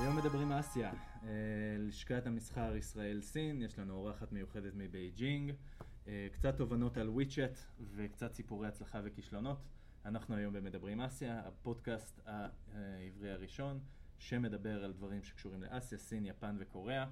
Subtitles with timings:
[0.00, 0.92] היום מדברים אסיה,
[1.24, 1.28] אה,
[1.78, 5.52] לשכת המסחר ישראל-סין, יש לנו אורחת מיוחדת מבייג'ינג,
[6.08, 7.58] אה, קצת תובנות על WeChat
[7.94, 9.58] וקצת סיפורי הצלחה וכישלונות.
[10.04, 13.80] אנחנו היום במדברים אסיה, הפודקאסט העברי הראשון,
[14.18, 17.06] שמדבר על דברים שקשורים לאסיה, סין, יפן וקוריאה.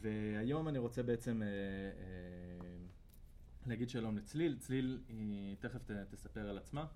[0.00, 1.48] והיום אני רוצה בעצם אה,
[3.66, 4.56] להגיד שלום לצליל.
[4.58, 5.80] צליל היא תכף
[6.10, 6.86] תספר על עצמה,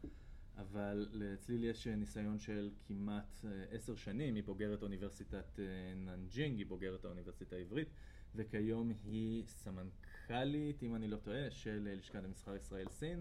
[0.63, 6.67] אבל לצליל יש ניסיון של כמעט אה, עשר שנים, היא בוגרת אוניברסיטת אה, ננג'ינג, היא
[6.67, 7.89] בוגרת האוניברסיטה העברית,
[8.35, 13.21] וכיום היא סמנכ"לית, אם אני לא טועה, של אה, לשכת המסחר ישראל-סין.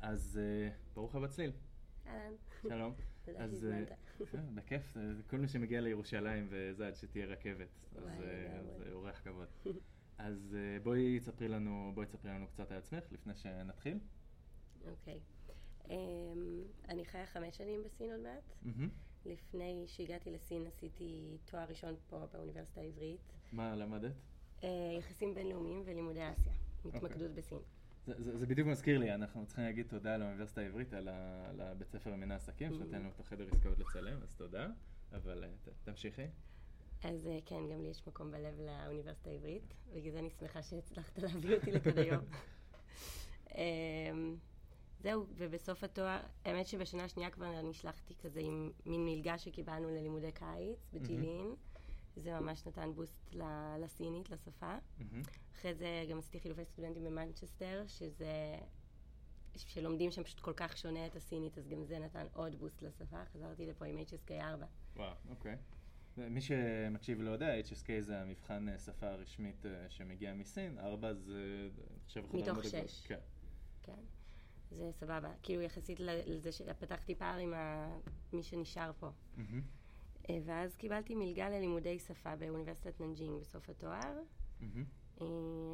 [0.00, 1.52] אז אה, ברוך הבא צליל.
[2.06, 2.34] אהלן.
[2.62, 2.94] שלום.
[3.24, 3.84] תודה אז, אה,
[4.18, 4.34] שהזמנת.
[4.34, 8.62] אה, בכיף, אה, כל מי שמגיע לירושלים וזה עד שתהיה רכבת, אז אה.
[8.78, 9.48] זה אורח כבוד.
[10.18, 13.98] אז אה, בואי תספרי לנו, בואי תספרי לנו קצת על עצמך לפני שנתחיל.
[14.86, 15.14] אוקיי.
[15.14, 15.39] אמ,
[16.88, 18.52] אני חיה חמש שנים בסין עוד מעט.
[18.62, 18.88] מהמם.
[19.26, 23.32] לפני שהגעתי לסין עשיתי תואר ראשון פה באוניברסיטה העברית.
[23.52, 24.12] מה למדת?
[24.64, 26.52] אה, יחסים בינלאומיים ולימודי אסיה.
[26.84, 27.58] התמקדות בסין.
[28.06, 31.60] זה, זה, זה בדיוק מזכיר לי, אנחנו צריכים להגיד תודה לאוניברסיטה העברית על, ה, על
[31.60, 34.68] הבית ספר למנהל עסקים, שנותן לנו את החדר עסקאות לצלם, אז תודה,
[35.12, 36.26] אבל אה, ת, תמשיכי.
[37.04, 41.18] אז אה, כן, גם לי יש מקום בלב לאוניברסיטה העברית, בגלל זה אני שמחה שהצלחת
[41.18, 42.24] להביא אותי לכאן היום.
[45.02, 50.88] זהו, ובסוף התואר, האמת שבשנה השנייה כבר נשלחתי כזה עם מין מלגה שקיבלנו ללימודי קיץ
[50.92, 51.54] בג'ילין.
[52.16, 53.34] זה ממש נתן boost
[53.78, 54.74] לסינית, לשפה.
[54.98, 55.22] Mm-hmm.
[55.52, 58.54] אחרי זה גם עשיתי חילופי סטודנטים במנצ'סטר, שזה...
[59.56, 63.24] שלומדים שם פשוט כל כך שונה את הסינית, אז גם זה נתן עוד boost לשפה.
[63.24, 64.66] חזרתי לפה עם HSK 4.
[64.96, 65.56] וואו, אוקיי.
[66.16, 71.68] מי שמקשיב ולא יודע, HSK זה המבחן אה, שפה הרשמית אה, שמגיע מסין, ארבע זה,
[72.16, 73.06] מתוך המדרגות- שש.
[73.06, 73.18] כן.
[73.82, 73.92] כן,
[74.70, 75.32] זה סבבה.
[75.42, 77.88] כאילו יחסית לזה שפתחתי פער עם ה...
[78.32, 79.08] מי שנשאר פה.
[80.30, 84.18] אה, ואז קיבלתי מלגה ללימודי שפה באוניברסיטת ננג'ינג בסוף התואר.
[85.20, 85.26] אה,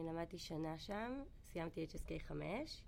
[0.09, 2.83] למדתי שנה שם, סיימתי HSK 5,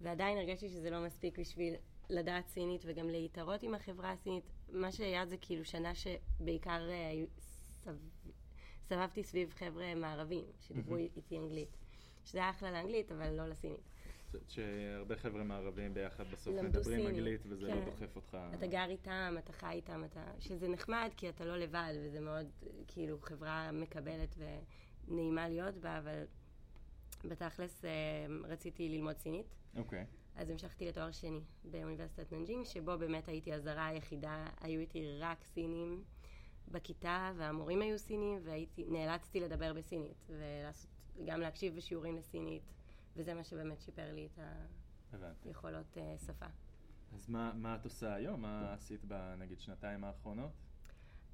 [0.00, 1.74] ועדיין הרגשתי שזה לא מספיק בשביל
[2.10, 4.44] לדעת סינית וגם להתערות עם החברה הסינית.
[4.68, 7.24] מה שהיה זה כאילו שנה שבעיקר אה,
[7.84, 7.96] סב...
[8.82, 11.08] סבבתי סביב חבר'ה מערבים שדיברו mm-hmm.
[11.16, 11.76] איתי אנגלית.
[12.24, 13.89] שזה היה אחלה לאנגלית, אבל לא לסינית.
[14.48, 17.76] שהרבה חבר'ה מערבים ביחד בסוף מדברים סינית, אנגלית וזה כן.
[17.76, 18.38] לא דוחף אותך.
[18.54, 20.24] אתה גר איתם, אתה חי איתם, אתה...
[20.38, 22.46] שזה נחמד, כי אתה לא לבד, וזה מאוד,
[22.88, 24.36] כאילו, חברה מקבלת
[25.08, 26.24] ונעימה להיות בה, אבל
[27.24, 27.90] בתכלס אה,
[28.44, 29.46] רציתי ללמוד סינית.
[29.76, 30.06] אוקיי.
[30.36, 36.04] אז המשכתי לתואר שני באוניברסיטת ננג'ינג, שבו באמת הייתי הזרה היחידה, היו איתי רק סינים
[36.68, 38.38] בכיתה, והמורים היו סינים,
[38.78, 40.30] ונאלצתי לדבר בסינית,
[41.18, 42.62] וגם להקשיב בשיעורים לסינית,
[43.20, 44.38] וזה מה שבאמת שיפר לי את.
[45.44, 46.46] היכולות אה, שפה.
[47.14, 48.42] אז מה, מה את עושה היום?
[48.42, 50.50] מה עשית בנגיד שנתיים האחרונות?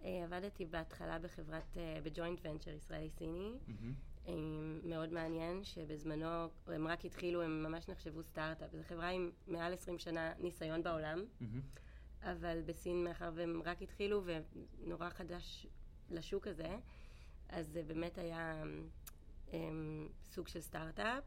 [0.04, 3.94] אה, עבדתי בהתחלה בחברת, אה, בג'וינט ונצ'ר ישראלי-סיני, מהמם.
[4.28, 4.34] אה,
[4.82, 6.26] מאוד מעניין, שבזמנו
[6.66, 8.72] הם רק התחילו, הם ממש נחשבו סטארט-אפ.
[8.72, 11.60] זו חברה עם מעל 20 שנה ניסיון בעולם, מהמם.
[12.22, 15.66] אבל בסין, מאחר והם רק התחילו ונורא חדש
[16.10, 16.78] לשוק הזה,
[17.48, 18.62] אז זה באמת היה
[19.52, 21.24] אמ, סוג של סטארט-אפ,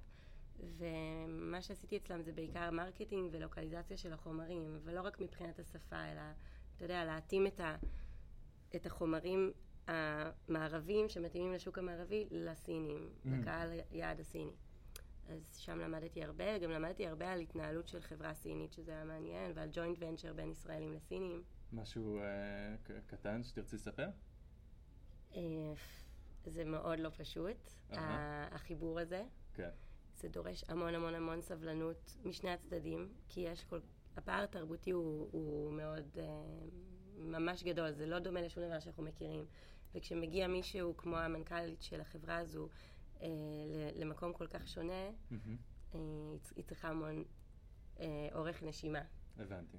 [0.78, 6.22] ומה שעשיתי אצלם זה בעיקר marketing ולוקליזציה של החומרים, ולא רק מבחינת השפה, אלא,
[6.75, 7.75] אתה יודע, להתאים את, ה,
[8.75, 9.52] את החומרים
[9.88, 13.28] המערבים שמתאימים לשוק המערבי לסינים, Mm.
[13.30, 14.52] לקהל יעד הסיני.
[15.30, 19.52] אז שם למדתי הרבה, גם למדתי הרבה על התנהלות של חברה סינית, שזה היה מעניין,
[19.56, 21.44] ועל joint venture בין ישראלים לסינים.
[21.74, 22.19] משהו
[22.84, 24.08] ק- קטן שתרצי לספר?
[25.36, 25.42] אה,
[26.46, 27.58] זה מאוד לא פשוט.
[27.92, 29.24] ה- החיבור הזה.
[29.53, 29.69] כן.
[30.22, 33.80] זה דורש המון המון המון סבלנות משני הצדדים, כי יש כל...
[34.18, 36.24] הפער התרבותי הוא, הוא מאוד, אה,
[37.18, 39.46] ממש גדול, זה לא דומה לשום דבר שאנחנו מכירים.
[39.96, 42.69] וכשמגיע מישהו כמו המנכ"לית של החברה הזו
[43.22, 43.28] אה,
[43.68, 45.57] ל- למקום כל כך שונה, מהמם.
[45.96, 46.00] אה,
[46.56, 47.24] היא צריכה המון
[48.00, 49.01] אה, אורך נשימה.
[49.38, 49.77] הבנתי.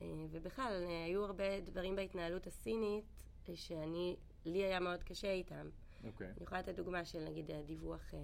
[0.00, 3.04] אה, ובכלל, אה, היו הרבה דברים בהתנהלות הסינית
[3.48, 5.68] אה, שאני, לי היה מאוד קשה איתם.
[6.04, 6.26] אוקיי.
[6.26, 8.18] אני יכולה לתת דוגמה של נגיד דיווח, אה,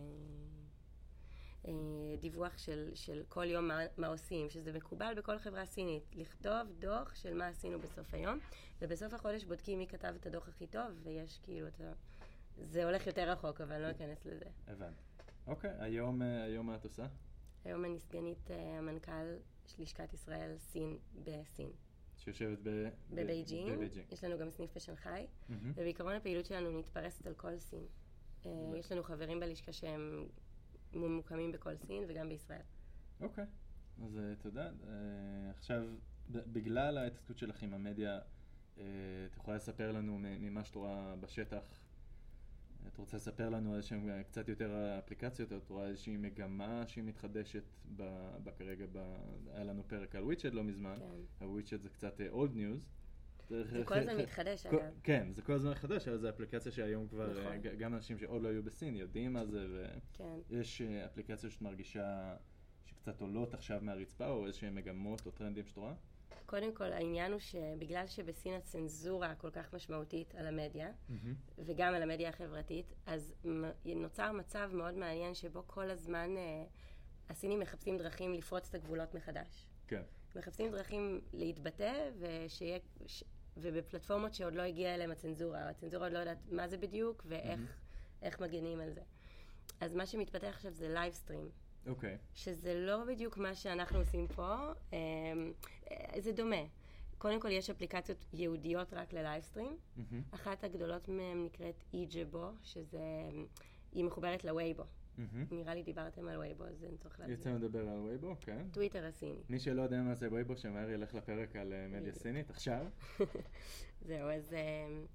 [2.20, 7.14] דיווח של, של כל יום מה, מה עושים, שזה מקובל בכל חברה סינית, לכתוב דוח
[7.14, 8.38] של מה עשינו בסוף היום,
[8.82, 11.93] ובסוף החודש בודקים מי כתב את הדוח הכי טוב, ויש כאילו את ה...
[12.56, 14.44] זה הולך יותר רחוק, אבל אני לא אכנס לזה.
[14.67, 15.03] הבנתי.
[15.47, 17.06] אוקיי, היום, אה, היום מה את עושה?
[17.65, 19.37] היום אני סגנית אה, המנכ"ל
[19.67, 21.70] של לשכת ישראל סין בסין.
[22.17, 22.88] שיושבת ב...
[23.11, 24.12] בבייג'ינג, בבייג'ינג.
[24.12, 25.71] יש לנו גם סניף בשנגחאי, mm-hmm.
[25.70, 27.87] ובעיקרון הפעילות שלנו מתפרסת על כל סין.
[28.47, 30.26] אה, יש לנו חברים בלשכה שהם
[30.97, 32.61] ממוקמים בכל סין וגם בישראל.
[33.21, 33.44] אוקיי,
[34.05, 34.65] אז אה, תודה.
[34.65, 35.83] אה, עכשיו,
[36.33, 38.19] ב- בגלל ההתעסקות שלך עם המדיה
[38.79, 38.85] אה,
[39.27, 41.62] את יכולה לספר לנו ממה שאת רואה בשטח?
[42.89, 47.62] את רוצה לספר לנו על שהם קצת יותר אפליקציות, את רואה איזושהי מגמה שהיא מתחדשת
[48.59, 48.87] כרגע,
[49.55, 51.44] היה לנו פרק על WeChat לא מזמן, כן.
[51.44, 52.81] ה WeChat זה קצת old news.
[53.61, 54.79] זה כל הזמן מתחדש אגב.
[55.03, 57.61] כן, זה כל הזמן מתחדש, אבל זו אפליקציה שהיום כבר, נכון.
[57.79, 59.67] גם אנשים שעוד לא היו בסין יודעים מה זה,
[60.51, 61.05] ויש כן.
[61.05, 62.37] אפליקציות שאת מרגישה
[62.85, 65.95] שקצת עולות עכשיו מהרצפה, או איזשהן מגמות או טרנדים שאת רואה?
[66.47, 71.15] קודם כל, העניין הוא שבגלל שבסין הצנזורה כל כך משמעותית על המדיה, mm-hmm.
[71.59, 73.35] וגם על המדיה החברתית, אז
[73.85, 76.65] נוצר מצב מאוד מעניין שבו כל הזמן אה,
[77.29, 79.67] הסינים מחפשים דרכים לפרוץ את הגבולות מחדש.
[79.87, 80.03] כן.
[80.37, 83.25] מחפשים דרכים להתבטא, ושיהיה, ש...
[83.57, 87.61] ובפלטפורמות שעוד לא הגיעה אליהם הצנזורה, הצנזורה עוד לא יודעת מה זה בדיוק ואיך
[88.23, 88.43] mm-hmm.
[88.43, 89.01] מגנים על זה.
[89.81, 91.49] אז מה שמתפתח עכשיו זה livestream.
[91.87, 92.15] אוקיי.
[92.15, 92.19] Okay.
[92.35, 94.57] שזה לא בדיוק מה שאנחנו עושים פה,
[94.93, 95.53] אמ,
[96.19, 96.65] זה דומה.
[97.19, 99.77] קודם כל יש אפליקציות ייעודיות רק ל livestream.
[99.97, 100.35] Mm-hmm.
[100.35, 103.01] אחת הגדולות מהן נקראת Yizhibo, שזה,
[103.93, 104.85] היא מחוברת ל Weibo.
[105.19, 105.55] Mm-hmm.
[105.55, 107.38] נראה לי דיברתם על Weibo, אז אין צורך להגיד.
[107.38, 108.67] יצא לדבר על Weibo, כן.
[108.73, 109.43] טוויטר הסיני.
[109.49, 112.87] מי שלא יודע מה זה Weibo, שמהר ילך לפרק על אה, מדיה סינית, עכשיו.
[114.09, 114.53] זהו, אז...
[114.53, 115.06] אמ,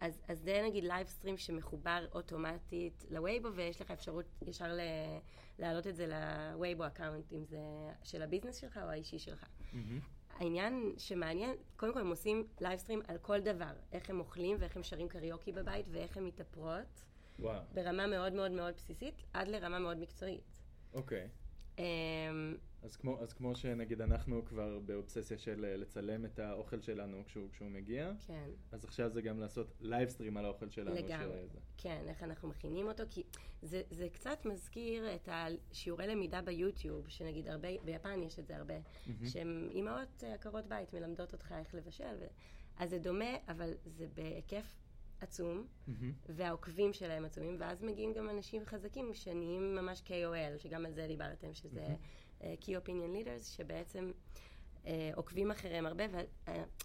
[0.00, 4.80] אז, אז זה נגיד live stream שמחובר אוטומטית ל Weibo, ויש לך אפשרות ישר ל,
[5.58, 7.58] להעלות את זה ל Weibo account, אם זה
[8.02, 9.44] של ה business שלך או האישי שלך.
[9.44, 10.36] Mm-hmm.
[10.38, 14.76] העניין שמעניין, קודם כל הם עושים live stream על כל דבר, איך הם אוכלים ואיך
[14.76, 17.04] הם שרים קריוקי בבית ואיך הם מתאפרות.
[17.38, 17.62] וואו.
[17.74, 20.60] ברמה מאוד מאוד מאוד בסיסית, עד לרמה מאוד מקצועית.
[20.92, 21.28] אוקיי.
[21.28, 21.44] Okay.
[21.76, 21.80] Um,
[22.84, 27.50] אז כמו, אז כמו שנגיד אנחנו כבר באובססיה של אה, לצלם את האוכל שלנו כשהוא,
[27.52, 28.48] כשהוא מגיע, כן.
[28.72, 30.94] אז עכשיו זה גם לעשות livestream על האוכל שלנו.
[30.94, 31.58] לגמרי, שזה.
[31.76, 33.22] כן, איך אנחנו מכינים אותו, כי
[33.62, 38.74] זה, זה קצת מזכיר את השיעורי למידה ביוטיוב, שנגיד הרבה, ביפן יש את זה הרבה,
[38.78, 39.26] mm-hmm.
[39.26, 42.26] שהן אימהות אה, עקרות בית מלמדות אותך איך לבשל, ו...
[42.76, 44.83] אז זה דומה, אבל זה בהיקף
[45.24, 45.92] עצום, mm-hmm.
[46.28, 51.54] והעוקבים שלהם עצומים, ואז מגיעים גם אנשים חזקים שנהיים ממש KOL, שגם על זה דיברתם,
[51.54, 51.86] שזה...
[51.86, 52.24] Mm-hmm.
[52.60, 54.12] Key Opinion Leaders, שבעצם
[54.84, 56.04] uh, עוקבים אחריהם הרבה,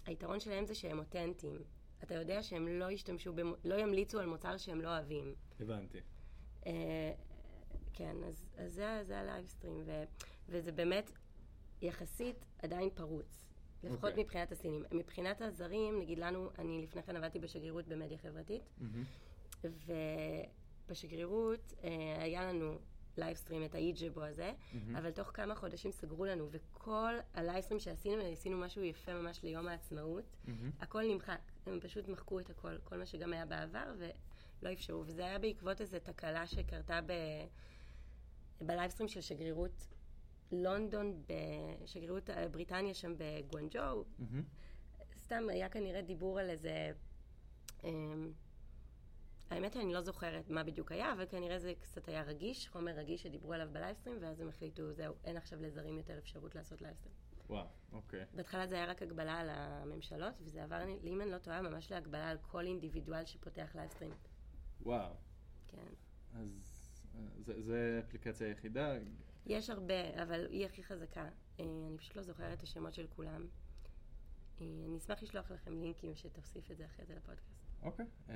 [0.06, 1.62] והיתרון שלהם זה שהם אותנטיים.
[2.02, 3.52] אתה יודע שהם לא ישתמשו, במ...
[3.64, 5.34] לא ימליצו על מוצר שהם לא אוהבים.
[5.60, 5.98] הבנתי.
[6.62, 6.66] Uh,
[7.92, 10.04] כן, אז, אז זה, זה ה livestream, ו,
[10.48, 11.10] וזה באמת
[11.82, 13.49] יחסית עדיין פרוץ.
[13.84, 14.06] לפחות okay.
[14.06, 14.24] אוקיי.
[14.24, 14.84] מבחינת הסינים.
[14.92, 19.66] מבחינת הזרים, נגיד לנו, אני לפני כן עבדתי בשגרירות במדיה חברתית, mm-hmm.
[20.88, 21.84] ובשגרירות uh,
[22.18, 22.78] היה לנו
[23.16, 24.98] livestream, את ה Yizhibo הזה, mm-hmm.
[24.98, 29.68] אבל תוך כמה חודשים סגרו לנו, וכל ה livestream שעשינו, עשינו משהו יפה ממש ליום
[29.68, 30.50] העצמאות, mm-hmm.
[30.80, 35.24] הכל נמחק, הם פשוט מחקו את הכל, כל מה שגם היה בעבר, ולא אפשרו, וזה
[35.24, 37.12] היה בעקבות איזו תקלה שקרתה ב...
[38.60, 39.86] ב livestream של שגרירות
[40.52, 41.22] לונדון,
[41.82, 44.60] בשגרירות בריטניה שם בגואנג'ו, mm-hmm.
[45.18, 46.92] סתם היה כנראה דיבור על איזה...
[47.84, 48.32] אמ,
[49.50, 53.22] האמת שאני לא זוכרת מה בדיוק היה, אבל כנראה זה קצת היה רגיש, חומר רגיש
[53.22, 57.14] שדיברו עליו ב livestream, ואז הם החליטו, זהו, אין עכשיו לזרים יותר אפשרות לעשות livestream.
[57.46, 58.24] וואו, אוקיי.
[58.34, 62.28] בהתחלה זה היה רק הגבלה על הממשלות, וזה עבר, אם אני לא טועה, ממש להגבלה
[62.28, 64.12] על כל אינדיבידואל שפותח livestream.
[64.82, 65.12] וואו.
[65.68, 65.86] כן.
[66.34, 66.82] אז
[67.58, 68.94] זה אפליקציה היחידה?
[69.46, 71.28] יש הרבה, אבל היא הכי חזקה.
[71.60, 73.46] אה, אני פשוט לא זוכרת את השמות של כולם.
[74.60, 77.60] אה, אני אשמח לשלוח לכם לינקים שתוסיף את זה אחרי זה לפודקאסט.
[77.82, 78.34] אוקיי, אה,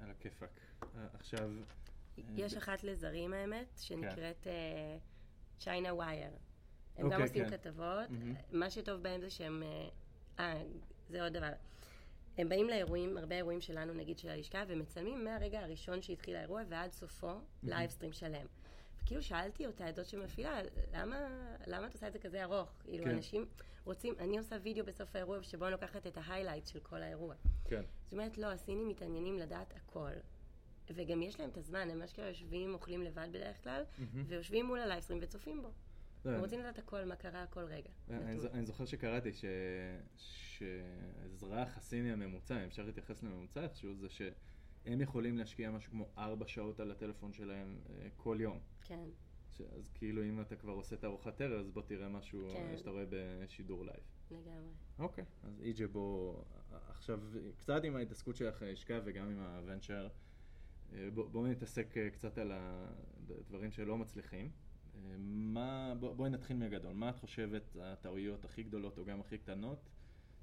[0.00, 0.60] על הכיפאק.
[1.14, 1.50] עכשיו...
[2.36, 4.46] יש אחת לזרים האמת, שנקראת
[5.58, 6.30] צ'יינה ווייר.
[6.96, 8.08] הם גם עושים כתבות,
[8.52, 9.62] מה שטוב בהם זה שהם...
[10.38, 10.62] אה,
[11.08, 11.52] זה עוד דבר.
[12.38, 16.92] הם באים לאירועים, הרבה אירועים שלנו, נגיד של הלשכה, ומצלמים מהרגע הראשון שהתחיל האירוע ועד
[16.92, 17.32] סופו
[17.62, 18.46] livestream שלם.
[19.04, 20.58] וכאילו שאלתי אותה, את זאת שמפעילה,
[20.92, 21.16] למה,
[21.66, 22.68] למה את עושה את זה כזה ארוך?
[22.84, 23.10] כאילו, כן.
[23.10, 23.46] אנשים
[23.84, 27.34] רוצים, אני עושה וידאו בסוף האירוע שבו אני לוקחת את ה highlight של כל האירוע.
[27.64, 27.82] כן.
[28.04, 30.10] זאת אומרת, לא, הסינים מתעניינים לדעת הכל.
[30.90, 34.02] וגם יש להם את הזמן, הם אשכרה יושבים, אוכלים לבד בדרך כלל, mm-hmm.
[34.26, 35.70] ויושבים מול ה livestream וצופים בו.
[36.24, 37.90] לא, הם רוצים לדעת הכל, מה קרה כל רגע.
[38.10, 39.30] אני, אני זוכר שקראתי
[40.16, 44.08] שאזרח הסיני הממוצע, אם אפשר להתייחס לממוצע איכשהו, זה
[44.84, 48.58] שהם יכולים להשקיע משהו כמו ארבע שעות על הטלפון שלהם אה, כל יום.
[48.82, 49.08] כן.
[49.76, 52.76] אז כאילו אם אתה כבר עושה את ארוחת ערב, אז בוא תראה משהו כן.
[52.76, 54.00] שאתה רואה בשידור לייב.
[54.30, 54.72] לגמרי.
[54.98, 56.36] אוקיי, אז איג'בו,
[56.88, 57.20] עכשיו
[57.58, 60.08] קצת עם ההתעסקות שלך השקעה וגם עם הוונצ'ר,
[60.92, 64.50] אה, בואו בוא נתעסק אה, קצת על הדברים שלא מצליחים.
[64.96, 69.38] אה, מה, בוא, בואי נתחיל מהגדול, מה את חושבת הטעויות הכי גדולות או גם הכי
[69.38, 69.88] קטנות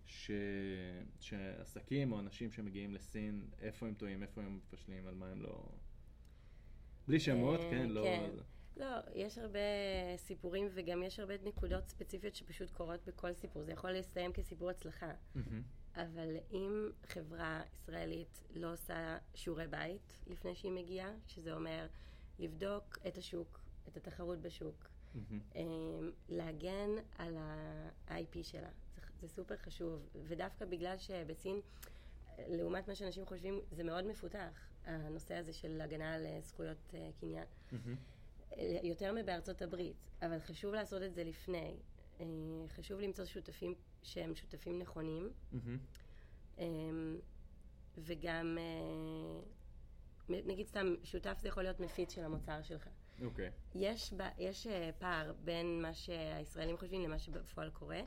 [0.05, 0.31] ש...
[1.19, 5.65] שעסקים או אנשים שמגיעים לסין, איפה הם טועים, איפה הם מפשלים, על מה הם לא...
[7.07, 8.03] בלי שמות, כן, לא...
[8.03, 8.29] כן.
[8.77, 9.59] לא, יש הרבה
[10.17, 13.63] סיפורים וגם יש הרבה נקודות ספציפיות שפשוט קורות בכל סיפור.
[13.63, 15.11] זה יכול להסתיים כסיפור הצלחה.
[15.95, 21.87] אבל אם חברה ישראלית לא עושה שיעורי בית לפני שהיא מגיעה, שזה אומר
[22.39, 24.89] לבדוק את השוק, את התחרות בשוק.
[25.55, 28.69] אמ, להגן על ה-IP שלה.
[29.21, 31.59] זה, סופר חשוב, ודווקא בגלל שבסין,
[32.37, 37.09] לעומת מה שאנשים חושבים, זה מאוד מפותח, הנושא הזה של הגנה על אה, זכויות אה,
[37.19, 37.45] קניין.
[38.83, 41.75] יותר מבארצות הברית, אבל חשוב לעשות את זה לפני.
[42.19, 42.25] אה,
[42.67, 43.73] חשוב למצוא שותפים
[44.03, 45.29] שהם שותפים נכונים.
[46.57, 47.17] אמ,
[47.97, 48.57] וגם,
[50.29, 52.87] נגיד סתם, שותף זה יכול להיות מפיץ של המוצר שלך.
[53.23, 53.51] אוקיי.
[53.75, 58.01] יש, ב- יש אה, פער בין מה שהישראלים חושבים למה שבפועל קורה.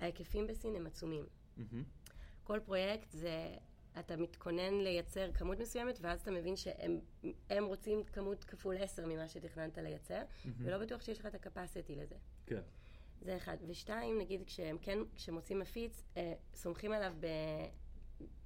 [0.00, 1.26] ההיקפים בסין הם עצומים.
[1.56, 1.84] מהמם.
[2.44, 3.56] כל פרויקט זה,
[3.98, 7.00] אתה מתכונן לייצר כמות מסוימת, ואז אתה מבין שהם
[7.50, 10.22] הם רוצים כמות כפול עשר ממה שתכננת לייצר,
[10.58, 12.14] ולא בטוח שיש לך את הקפסיטי לזה.
[12.46, 12.60] כן.
[13.22, 13.56] זה אחד.
[13.66, 17.26] ושתיים, נגיד, כשהם כן, כשמוצאים מפיץ, אה, סומכים עליו ב...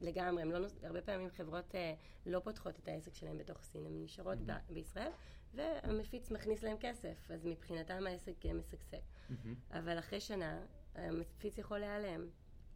[0.01, 1.95] לגמרי, הם לא, נוס- הרבה פעמים חברות אה,
[2.27, 5.11] לא פותחות את העסק שלהם בתוך סין, הן נשארות ב- בישראל,
[5.55, 8.99] והמפיץ מכניס להם כסף, אז מבחינתם העסק אה, משגשג.
[9.31, 9.55] מהמם.
[9.71, 12.29] אבל אחרי שנה, המפיץ יכול להיעלם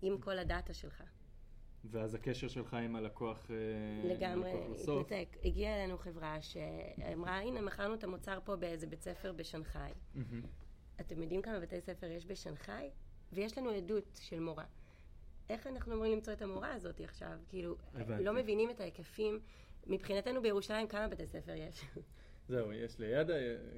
[0.02, 1.02] עם כל הדאטה שלך.
[1.84, 3.50] ואז הקשר שלך עם הלקוח...
[3.50, 4.52] אה, לגמרי.
[4.82, 5.36] התנתק.
[5.44, 9.92] הגיעה אלינו חברה שאמרה, הנה, מכרנו את המוצר פה באיזה בית ספר בשנגחאי.
[11.00, 12.90] אתם יודעים כמה בתי ספר יש בשנגחאי?
[13.32, 14.64] ויש לנו עדות של מורה.
[15.50, 17.38] איך אנחנו אמורים למצוא את המורה הזאת עכשיו?
[17.48, 18.24] כאילו, הבנתי.
[18.24, 19.40] לא מבינים את ההיקפים.
[19.86, 21.84] מבחינתנו בירושלים כמה בתי ספר יש?
[22.48, 23.30] זהו, יש ליד...
[23.30, 23.34] ה-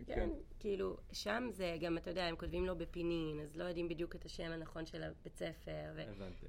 [0.07, 0.29] כן, כן.
[0.59, 4.25] כאילו, שם זה גם, אתה יודע, הם כותבים לו בפינין, אז לא יודעים בדיוק את
[4.25, 6.47] השם הנכון של הבית ספר, הבנתי.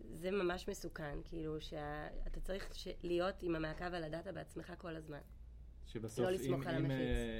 [0.00, 5.18] וזה ממש מסוכן, כאילו, שאתה צריך ש- להיות עם המעקב על הדאטה בעצמך כל הזמן.
[5.86, 6.90] שבסוף, לא לסמוך אם, על אם.
[6.90, 6.96] אה,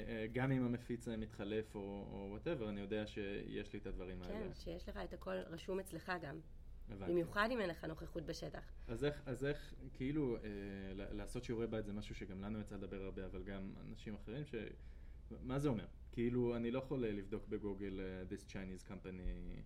[0.09, 4.31] אה, גם אם המפיץ אה, מתחלף או whatever, אני יודע שיש לי את הדברים כן,
[4.31, 4.55] האלה.
[4.55, 6.41] שיש לך את הכל רשום אצלך גם.
[6.91, 7.13] הבנתי.
[7.13, 8.63] במיוחד אם אין לך נוכחות בשטח.
[8.89, 10.41] אז איך, אז איך, כאילו, אה,
[10.95, 14.55] לעשות שיעורי בית זה משהו שגם לנו יצא לדבר הרבה, אבל גם אנשים אחרים ש...
[15.43, 15.87] מה זה אומר?
[16.13, 19.61] כאילו, אני לא יכול אה, לבדוק בגוגל אה, this Chinese company.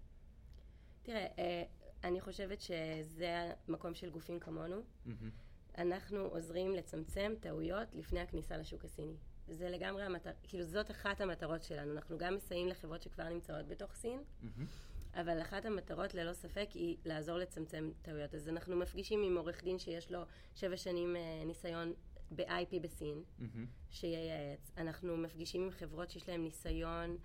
[1.02, 1.62] תראה, אה,
[2.04, 4.82] אני חושבת שזה המקום של גופים כמונו.
[5.06, 5.30] מהמם.
[5.78, 9.16] אנחנו עוזרים לצמצם טעויות לפני הכניסה לשוק הסיני.
[9.48, 11.92] זה לגמרי המטרה, כאילו זאת אחת המטרות שלנו.
[11.92, 14.66] אנחנו גם מסייעים לחברות שכבר נמצאות בתוך סין, מהמם.
[15.14, 18.34] אבל אחת המטרות ללא ספק היא לעזור לצמצם טעויות.
[18.34, 20.22] אז אנחנו מפגישים עם עורך דין שיש לו
[20.54, 21.92] שבע שנים אה, ניסיון
[22.30, 23.66] ב-IP בסין, מהמם.
[23.90, 24.72] שייעץ.
[24.76, 27.16] אנחנו מפגישים עם חברות שיש להן ניסיון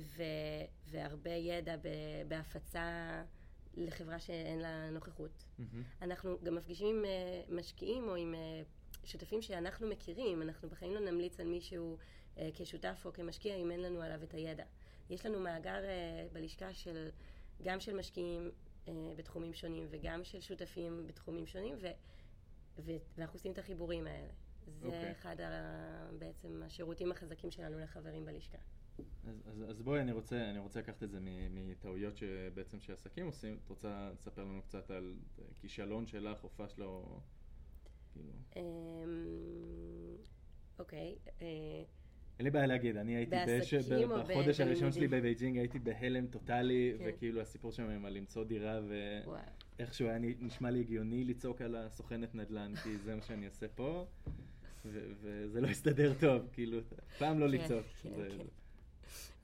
[0.00, 0.22] ו-
[0.86, 3.22] והרבה ידע ב- בהפצה
[3.76, 5.44] לחברה שאין לה נוכחות.
[5.58, 5.82] מהמם.
[6.02, 8.62] אנחנו גם מפגישים עם אה, משקיעים או עם אה,
[9.04, 10.42] שותפים שאנחנו מכירים.
[10.42, 11.96] אנחנו בחיים לא נמליץ על מישהו
[12.38, 14.64] אה, כשותף או כמשקיע אם אין לנו עליו את הידע.
[15.10, 17.08] יש לנו מאגר אה, בלשכה של,
[17.62, 18.50] גם של משקיעים
[18.88, 21.86] אה, בתחומים שונים וגם של שותפים בתחומים שונים, ו,
[22.78, 24.32] ו, ואנחנו עושים את החיבורים האלה.
[24.66, 25.12] זה אוקיי.
[25.12, 28.58] אחד ה, בעצם השירותים החזקים שלנו לחברים בלשכה.
[29.24, 31.18] אז, אז, אז בואי, אני רוצה, אני רוצה לקחת את זה
[31.50, 33.58] מטעויות שבעצם שעסקים עושים.
[33.64, 35.14] את רוצה לספר לנו קצת על
[35.60, 37.20] כישלון שלך או פשלה או...
[38.12, 38.32] כאילו...
[38.56, 40.16] אמ,
[40.78, 41.84] אוקיי, אה,
[42.38, 43.74] אין לי בעיה להגיד, אני הייתי בש...
[43.74, 45.08] או בחודש הראשון שלי?
[45.08, 47.04] בבייג'ינג הייתי בהלם טוטאלי, כן.
[47.08, 48.80] וכאילו הסיפור שם על למצוא דירה.
[49.78, 54.06] ואיכשהו היה נשמע לי הגיוני לצעוק על הסוכנת נדל"ן, כי זה מה שאני עושה פה,
[54.84, 56.78] ו- וזה לא הסתדר טוב, כאילו,
[57.18, 57.86] פעם לא כן, לצעוק.
[58.02, 58.44] כן, זה- כן.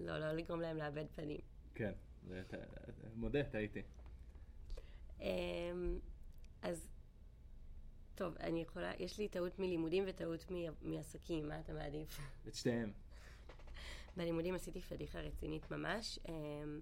[0.04, 1.38] לא, לא לגרום להם לאבד פנים.
[1.75, 1.92] כן,
[2.28, 2.42] זה-
[3.16, 3.82] מודה, טעיתי.
[5.20, 5.26] אמ,
[6.62, 6.88] אז,
[8.14, 12.19] טוב, אני יכולה, יש לי טעות מלימודים וטעות מ- מעסקים, מה אתה מעדיף?
[12.49, 12.92] את שתיהם.
[14.16, 16.19] בלימודים עשיתי פדיחה רצינית ממש.
[16.28, 16.81] אמ,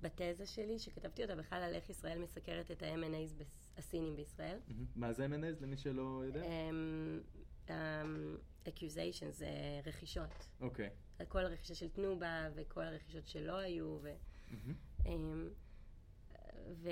[0.00, 4.58] בתזה שלי, שכתבתי אותה בכלל על איך ישראל מסקרת את ה-M&A's בס- הסינים בישראל.
[4.96, 6.42] מה זה M&A's למי שלא יודע?
[6.44, 7.20] אמ,
[7.70, 9.48] אמ, accusations זה
[9.86, 10.46] רכישות.
[10.60, 10.90] אוקיי.
[11.28, 13.98] כל הרכישה של תנובה וכל הרכישות שלא היו.
[15.06, 15.48] אמ,
[16.74, 16.90] ו...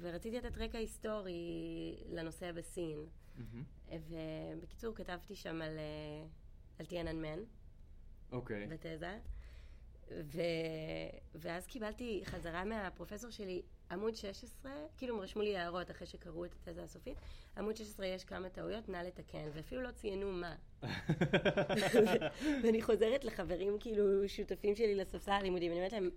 [0.00, 3.06] ורציתי לתת רקע היסטורי לנושא בסין.
[3.36, 3.64] מהמם.
[4.08, 6.26] ובקיצור, כתבתי שם על, אה,
[6.78, 7.38] על טיאננמן
[8.32, 8.66] אוקיי.
[8.66, 9.18] בתזה,
[10.10, 10.40] ו...
[11.34, 16.50] ואז קיבלתי חזרה מהפרופסור שלי עמוד 16, כאילו הם רשמו לי הערות אחרי שקראו את
[16.54, 17.18] התזה הסופית,
[17.56, 20.54] עמוד 16 יש כמה טעויות, נא לתקן, ואפילו לא ציינו מה.
[22.62, 26.10] ואני חוזרת לחברים, כאילו, שותפים שלי לספסל הלימודים, אני אומרת להם,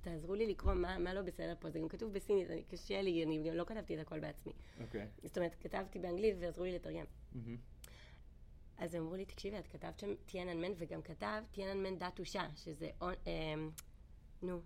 [0.00, 3.24] תעזרו לי לקרוא מה, מה לא בסדר פה, זה גם כתוב בסינית, אני- קשה לי,
[3.24, 4.52] אני לא כתבתי את הכל בעצמי.
[4.80, 5.06] אוקיי.
[5.24, 7.04] זאת אומרת, כתבתי באנגלית ועזרו לי לתרגם.
[8.78, 13.12] אז הם אמרו לי, תקשיבי, את כתבת שם טיאננמן, וגם כתבת טיאננמן דתושה, שזה, אה,
[14.42, 14.60] נו,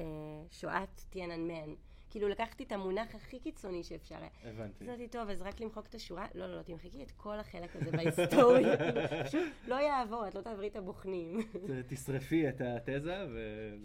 [0.00, 0.04] אה,
[0.50, 1.74] שואת טיאננמן.
[2.10, 4.18] כאילו לקחתי את המונח הכי קיצוני שאפשר.
[4.44, 4.84] הבנתי.
[4.84, 6.26] אז אמרתי, טוב, אז רק למחוק את השורה?
[6.34, 8.76] לא, לא, לא, תמחקי את כל החלק הזה בהיסטוריה.
[9.26, 11.40] פשוט לא יעבור, את לא תעברי את הבוחנים.
[11.88, 13.38] תשרפי את התזה ו...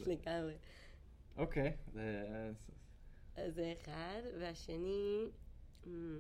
[0.06, 0.54] לגמרי.
[1.38, 1.74] אוקיי.
[3.48, 5.26] זה- אחד, והשני,
[5.88, 6.20] אמ,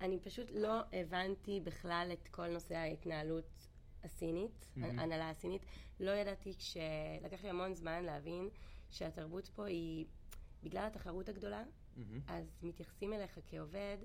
[0.00, 3.66] אני פשוט לא הבנתי בכלל את כל נושא ההתנהלות
[4.04, 4.98] הסינית, מהמם.
[4.98, 5.62] ההנהלה הסינית.
[6.00, 6.76] לא ידעתי כש...
[7.22, 8.48] לקח לי המון זמן להבין
[8.90, 10.06] שהתרבות פה היא,
[10.62, 11.64] בגלל התחרות הגדולה,
[11.96, 12.20] מהמם.
[12.26, 13.96] אז מתייחסים אליך כעובד,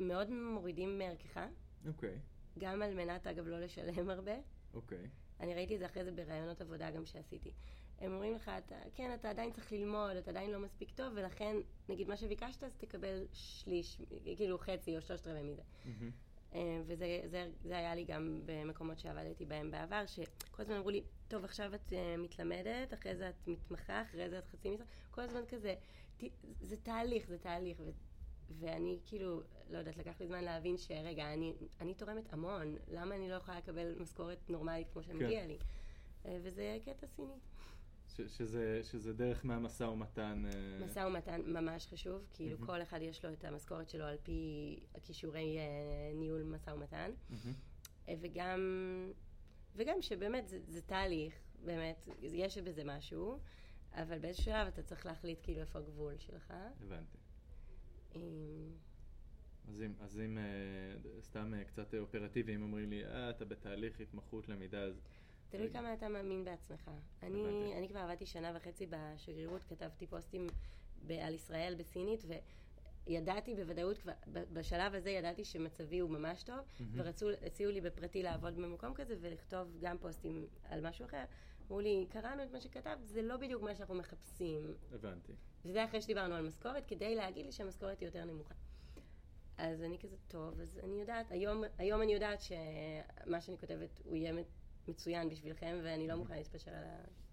[0.00, 1.40] מאוד מורידים מערכך,
[1.86, 2.18] אוקיי.
[2.58, 4.36] גם על מנת, אגב, לא לשלם הרבה.
[4.74, 5.10] אוקיי.
[5.40, 7.52] אני ראיתי את זה אחרי זה בראיונות עבודה גם שעשיתי.
[7.98, 11.56] הם אומרים לך, אתה, כן, אתה עדיין צריך ללמוד, אתה עדיין לא מספיק טוב, ולכן,
[11.88, 14.02] נגיד, מה שביקשת, אז תקבל שליש,
[14.36, 15.62] כאילו חצי או שלושת רבעי מזה.
[15.84, 16.10] מהמם.
[16.54, 21.02] אה, וזה זה, זה היה לי גם במקומות שעבדתי בהם בעבר, שכל הזמן אמרו לי,
[21.28, 25.20] טוב, עכשיו את uh, מתלמדת, אחרי זה את מתמחה, אחרי זה את חצי משרה, כל
[25.20, 25.74] הזמן כזה,
[26.60, 27.78] זה תהליך, זה תהליך.
[27.80, 27.90] ו,
[28.58, 33.28] ואני כאילו, לא יודעת, לקח לי זמן להבין שרגע, אני, אני תורמת המון, למה אני
[33.28, 35.48] לא יכולה לקבל משכורת נורמלית כמו שמגיע כן.
[35.48, 35.58] לי?
[36.26, 37.38] אה, וזה קטע סיני.
[38.16, 40.42] ש- שזה, שזה דרך מהמשא ומתן.
[40.46, 42.66] אה, משא ומתן ממש חשוב, כאילו מהמם.
[42.66, 44.40] כל אחד יש לו את המשכורת שלו על פי
[44.94, 45.64] הכישורי אה,
[46.14, 47.10] ניהול משא ומתן.
[47.30, 47.52] מהמם.
[48.08, 48.60] אה, וגם,
[49.76, 53.38] וגם שבאמת זה, זה תהליך, באמת, יש בזה משהו,
[53.92, 56.54] אבל באיזשהו שלב אתה צריך להחליט כאילו איפה הגבול שלך.
[56.80, 57.18] הבנתי.
[59.68, 60.38] אז אם, אז אם
[61.20, 65.00] סתם קצת אופרטיביים אומרים לי, אה, אתה בתהליך התמחות למידה, אז...
[65.48, 65.70] תלוי.
[65.70, 66.90] כמה אתה מאמין בעצמך.
[67.22, 67.74] אני.
[67.78, 70.46] אני כבר עבדתי שנה וחצי בשגרירות, כתבתי פוסטים
[71.08, 72.24] על ישראל בסינית,
[73.06, 76.92] וידעתי בוודאות, כבר, בשלב הזה ידעתי שמצבי הוא ממש טוב, מהמם.
[76.94, 81.24] ורצו, הציעו לי בפרטי לעבוד במקום כזה ולכתוב גם פוסטים על משהו אחר.
[81.66, 84.74] אמרו לי, קראנו את מה שכתבת, זה לא בדיוק מה שאנחנו מחפשים.
[84.92, 85.32] הבנתי.
[85.64, 88.54] וזה אחרי שדיברנו על משכורת, כדי להגיד לי שהמשכורת היא יותר נמוכה.
[89.58, 94.16] אז אני כזה, טוב, אז אני יודעת, היום, היום אני יודעת שמה שאני כותבת הוא
[94.16, 94.32] יהיה
[94.88, 96.84] מצוין בשבילכם, ואני לא מוכנה להתפשר על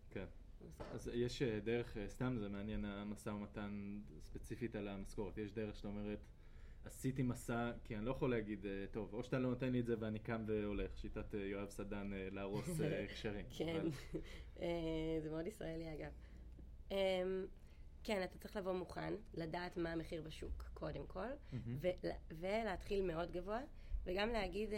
[0.09, 0.25] כן.
[0.63, 0.93] המשכורת.
[0.93, 5.37] אז יש אה, דרך, אה, סתם זה מעניין המשא ומתן ספציפית על המשכורת.
[5.37, 6.19] יש דרך שאתה אומרת,
[6.85, 9.85] עשיתי מסע, כי אני לא יכול להגיד, אה, טוב, או שאתה לא נותן לי את
[9.85, 13.45] זה ואני קם והולך, שיטת יואב סדן להרוס אה, קשרים.
[13.57, 13.85] כן,
[15.23, 16.11] זה מאוד ישראלי אגב.
[16.91, 17.45] אמ,
[18.03, 21.27] כן, אתה צריך לבוא מוכן, לדעת מה המחיר בשוק, קודם כל,
[22.31, 23.59] ולהתחיל מאוד גבוה,
[24.05, 24.69] וגם להגיד,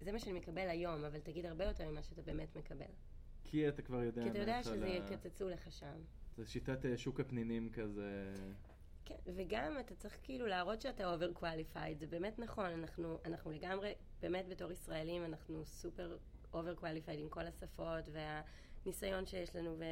[0.00, 2.86] זה מה שאני מקבל היום, אבל תגיד הרבה יותר ממה שאתה באמת מקבל.
[3.44, 5.96] כי אתה כבר יודע כי אתה יודע שזה מההתחלה- יקצצו לך שם.
[6.36, 8.34] זה שיטת אה, שוק הפנינים כזה.
[9.04, 14.48] כן, וגם אתה צריך כאילו להראות שאתה overqualified, זה באמת נכון, אנחנו, אנחנו לגמרי, באמת
[14.48, 16.16] בתור ישראלים, אנחנו סופר
[16.54, 19.84] overqualified עם כל השפות והניסיון שיש לנו, ו,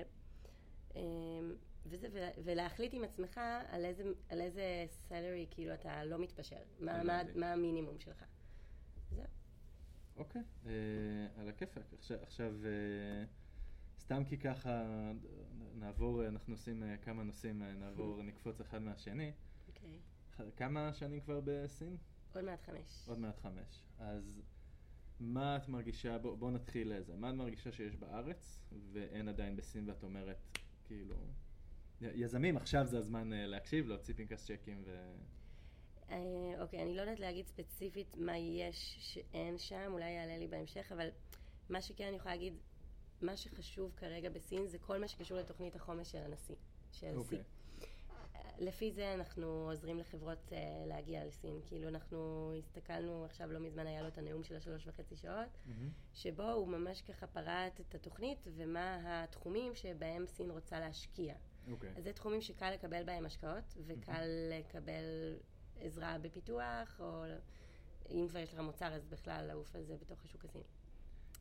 [0.96, 1.54] אמ,
[1.86, 7.02] וזה, ו- ולהחליט עם עצמך על איזה, על איזה סלרי כאילו אתה לא מתפשר, מה,
[7.04, 7.22] מה.
[7.34, 8.24] מה המינימום שלך.
[10.16, 10.72] אוקיי, אה,
[11.37, 11.94] על הכיפאק.
[12.22, 13.25] עכשיו, אה,
[13.98, 14.85] סתם כי ככה
[15.75, 19.33] נעבור, אנחנו עושים אה, כמה נושאים, נעבור, נקפוץ אחד מהשני.
[19.68, 19.98] אוקיי.
[20.57, 21.96] כמה שנים כבר בסין?
[22.35, 23.09] עוד מעט חמש.
[23.09, 23.83] עוד מעט חמש.
[23.98, 24.42] אז
[25.20, 29.88] מה את מרגישה, בוא, בוא נתחיל לזה, מה את מרגישה שיש בארץ ואין עדיין בסין
[29.88, 31.16] ואת אומרת, כאילו,
[32.01, 35.14] יזמים, עכשיו זה הזמן להקשיב, להוציא פנקס צ'קים ו...
[36.10, 36.16] אה,
[36.62, 41.08] אוקיי, אני לא יודעת להגיד ספציפית מה יש שאין שם, אולי יעלה לי בהמשך, אבל
[41.68, 42.54] מה שכן אני יכולה להגיד,
[43.22, 46.56] מה שחשוב כרגע בסין זה כל מה שקשור לתוכנית החומש של הנשיא,
[46.92, 47.38] של אוקיי.
[47.38, 47.42] סין.
[48.58, 51.60] לפי זה אנחנו עוזרים לחברות אה, להגיע לסין.
[51.66, 55.90] כאילו אנחנו הסתכלנו, עכשיו לא מזמן היה לו את הנאום של השלוש וחצי שעות, מהמם.
[56.14, 61.34] שבו הוא ממש ככה פרט את התוכנית ומה התחומים שבהם סין רוצה להשקיע.
[61.70, 61.92] אוקיי.
[61.96, 65.36] אז זה תחומים שקל לקבל בהם השקעות, וקל לקבל
[65.82, 67.24] עזרה בפיתוח, או
[68.10, 70.64] אם כבר יש לך מוצר, אז בכלל לעוף על זה בתוך השוק הסיני.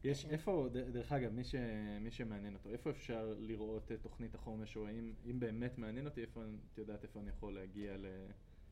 [0.03, 0.31] יש כן.
[0.31, 1.55] איפה, דרך אגב, מי, ש,
[2.01, 6.21] מי שמעניין אותו, איפה אפשר לראות את תוכנית החומש, או אם, אם באמת מעניין אותי,
[6.21, 8.05] איפה, את יודעת איפה אני יכול להגיע ל...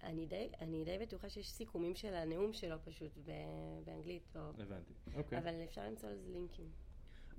[0.03, 3.17] אני די, אני די בטוחה שיש סיכומים של הנאום שלו פשוט
[3.85, 4.41] באנגלית, או...
[4.41, 4.93] הבנתי.
[5.13, 5.37] אוקיי.
[5.37, 6.69] אבל אפשר למצוא לזה לינקים.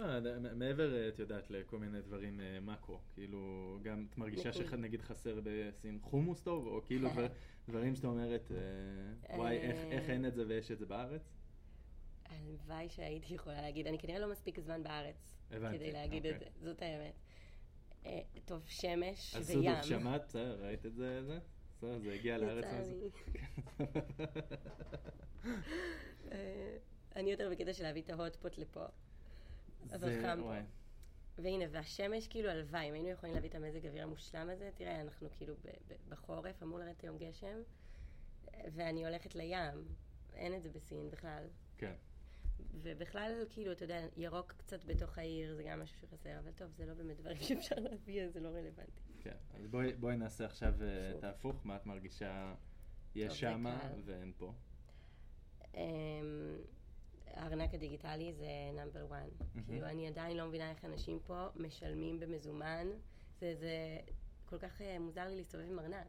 [0.02, 0.20] אה,
[0.54, 3.38] מעבר, אה, את יודעת, לכל מיני דברים אה, מאקרו, כאילו,
[3.82, 4.66] גם את מרגישה ניקוד.
[4.70, 7.26] שנגיד חסר בסין חומוס טוב, או כאילו דבר,
[7.68, 8.50] דברים שאתה אומרת,
[9.36, 11.22] וואי, איך, אין את זה ויש את זה בארץ?
[12.24, 16.48] הלוואי שהייתי יכולה להגיד, אני כנראה לא מספיק זמן בארץ כדי להגיד את אוקיי.
[16.60, 17.14] זה, זאת האמת.
[18.44, 19.62] טוב, שמש אז וים.
[19.62, 20.22] סודוק, שמעת?
[20.26, 21.38] בסדר, ראית את זה?
[21.76, 22.64] בסדר, זה הגיע לארץ.
[22.64, 22.92] אז-
[27.16, 28.84] אני יותר בקטע של להביא את ההוטפוט לפה.
[29.92, 30.54] אבל זה- חם פה.
[31.42, 35.28] והנה, והשמש כאילו הלוואי, אם היינו יכולים להביא את המזג האוויר המושלם הזה, תראה, אנחנו
[35.36, 35.54] כאילו
[36.08, 37.56] בחורף, אמור לרדת היום גשם,
[38.72, 39.84] ואני הולכת לים,
[40.34, 41.44] אין את זה בסין בכלל.
[41.78, 41.94] כן.
[42.74, 46.86] ובכלל, כאילו, אתה יודע, ירוק קצת בתוך העיר, זה גם משהו שחסר, אבל טוב, זה
[46.86, 49.00] לא באמת דברים שאפשר להביא, אז זה לא רלוונטי.
[49.20, 51.12] כן, אז בואי, בואי נעשה עכשיו אה.
[51.18, 52.54] את ההפוך, מה את מרגישה
[53.14, 53.92] יש שמה.
[54.04, 54.52] ואין פה.
[57.34, 59.16] הארנק הדיגיטלי זה נאמבר 1.
[59.66, 62.86] כאילו, אני עדיין לא מבינה איך אנשים פה משלמים במזומן.
[63.40, 63.98] זה, זה
[64.46, 66.06] כל כך אה, מוזר לי להסתובב עם ארנק.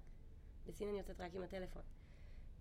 [0.68, 1.82] בסין אני יוצאת רק עם הטלפון.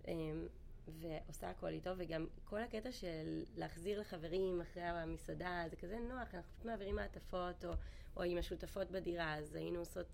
[0.07, 0.47] אמ,
[0.87, 6.51] ועושה הכל איתו, וגם כל הקטע של להחזיר לחברים אחרי המסעדה, זה כזה נוח, אנחנו
[6.53, 7.71] פשוט מעבירים מעטפות, או,
[8.17, 10.07] או עם השותפות בדירה, אז היינו עושות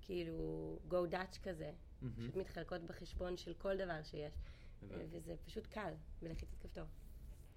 [0.00, 2.14] כאילו go Dutch כזה, מהמם.
[2.16, 4.34] פשוט מתחלקות בחשבון של כל דבר שיש,
[4.82, 5.04] הבנתי.
[5.10, 6.84] וזה פשוט קל, בלחיצת כפתור.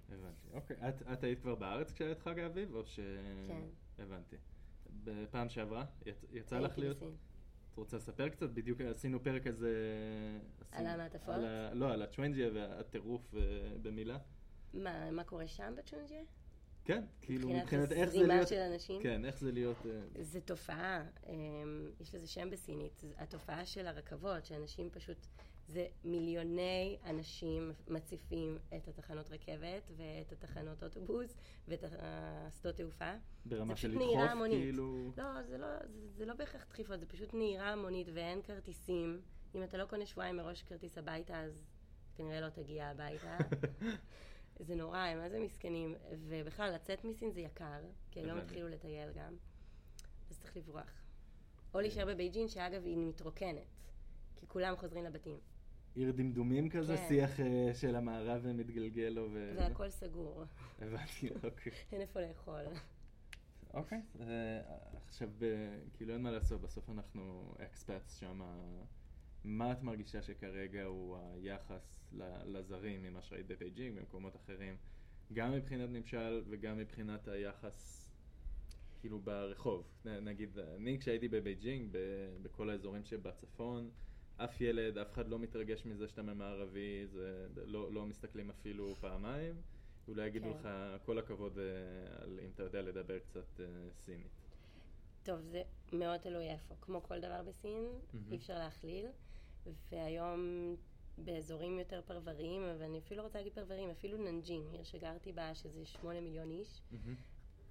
[0.08, 0.48] הבנתי.
[0.52, 3.00] אוקיי, את, את היית כבר בארץ כשהיה את חג האביב, או ש...
[3.48, 3.62] כן.
[3.98, 4.36] הבנתי.
[5.04, 6.24] בפעם שעברה, יצ...
[6.32, 6.96] יצא לך להיות?
[6.96, 7.16] בסין.
[7.72, 8.50] את רוצה לספר קצת?
[8.50, 9.72] בדיוק עשינו פרק כזה...
[10.70, 11.34] עשינו- המעטפות?
[11.34, 11.74] על ה...
[11.74, 13.40] לא, על הצ'וונג'יה והטירוף אה,
[13.82, 14.18] במילה.
[14.74, 16.20] מה, מה קורה שם בצ'ונג'ה?
[16.84, 18.48] כן, כאילו מבחינת איך זה להיות...
[18.48, 19.02] של אנשים?
[19.02, 19.86] כן, איך זה להיות...
[19.86, 25.26] אה, זה תופעה, אמ, יש לזה שם בסינית, התופעה של הרכבות, שאנשים פשוט,
[25.68, 31.36] זה מיליוני אנשים מציפים את התחנות רכבת ואת התחנות אוטובוס
[31.68, 33.12] ואת השדות תעופה.
[33.46, 34.30] ברמה של לדחוף.
[34.48, 35.12] כאילו...
[35.16, 39.20] לא, זה לא, זה, זה לא בהכרח דחיפות, זה פשוט נהירה המונית ואין כרטיסים.
[39.54, 41.64] אם אתה לא קונה שבועיים מראש כרטיס הביתה, אז
[42.14, 43.36] כנראה לא תגיע הביתה.
[44.66, 45.94] זה נורא, הם מה זה מסכנים.
[46.28, 48.44] ובכלל, לצאת מסין זה יקר, כי היום הבנתי.
[48.44, 49.36] התחילו לטייל גם.
[50.30, 51.02] אז צריך לברוח.
[51.74, 53.66] או להישאר בבייג'ין, שאגב, היא מתרוקנת.
[54.36, 55.38] כי כולם חוזרים לבתים.
[55.94, 57.04] עיר דמדומים כזה, כן.
[57.08, 59.54] שיח אה, של המערב מתגלגל לו ו...
[59.56, 60.44] והכל סגור,
[60.78, 61.72] הבנתי, אוקיי.
[61.92, 62.62] אין איפה לאכול.
[63.74, 64.60] אוקיי, אה,
[65.06, 68.40] עכשיו, אה, כאילו אין מה לעשות, בסוף אנחנו אקספטס שם.
[69.44, 72.12] מה את מרגישה שכרגע הוא היחס
[72.46, 74.76] לזרים ממה שראית בבייג'ינג, במקומות אחרים,
[75.32, 78.10] גם מבחינת ממשל וגם מבחינת היחס,
[79.00, 79.86] כאילו ברחוב.
[80.22, 81.88] נגיד, אני כשהייתי בבייג'ינג,
[82.42, 83.90] בכל האזורים שבצפון,
[84.36, 89.54] אף ילד, אף אחד לא מתרגש מזה שאתה ממערבי, זה לא, לא מסתכלים אפילו פעמיים.
[90.08, 90.58] אולי יגידו כן.
[90.58, 90.68] לך
[91.04, 91.64] כל הכבוד אה,
[92.22, 93.64] על אם אתה יודע לדבר קצת אה,
[94.04, 94.32] סינית.
[95.22, 96.74] טוב, זה מאוד תלוי איפה.
[96.80, 98.32] כמו כל דבר בסין, מהמם.
[98.32, 99.06] אי אפשר להכליל.
[99.92, 100.74] והיום
[101.18, 105.86] באזורים יותר פרבריים, אבל אני אפילו רוצה להגיד פרבריים, אפילו ננג'ין, עיר שגרתי בה, שזה
[105.86, 106.82] שמונה מיליון איש,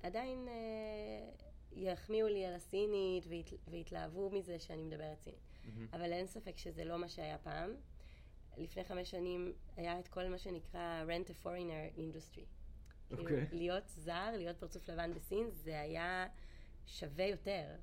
[0.04, 1.30] עדיין אה,
[1.72, 5.53] יחמיאו לי על הסינית והת, והתלהבו מזה שאני מדברת סינית.
[5.64, 5.88] מהמם.
[5.94, 7.70] אבל אין ספק שזה לא מה שהיה פעם.
[8.58, 12.46] לפני חמש שנים היה את כל מה שנקרא rent a foreigner industry.
[13.08, 13.48] כאילו, אוקיי.
[13.52, 16.28] להיות זר, להיות פרצוף לבן בסין, זה היה
[16.86, 17.76] שווה יותר,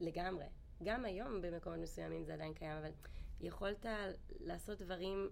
[0.00, 0.44] לגמרי.
[0.82, 2.90] גם היום במקומות מסוימים זה עדיין קיים, אבל
[3.40, 3.86] יכולת
[4.40, 5.30] לעשות דברים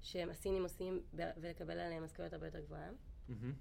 [0.00, 2.90] שהסינים עושים ולקבל עליהם משכורת הרבה יותר גבוהה.
[3.28, 3.54] מהמם.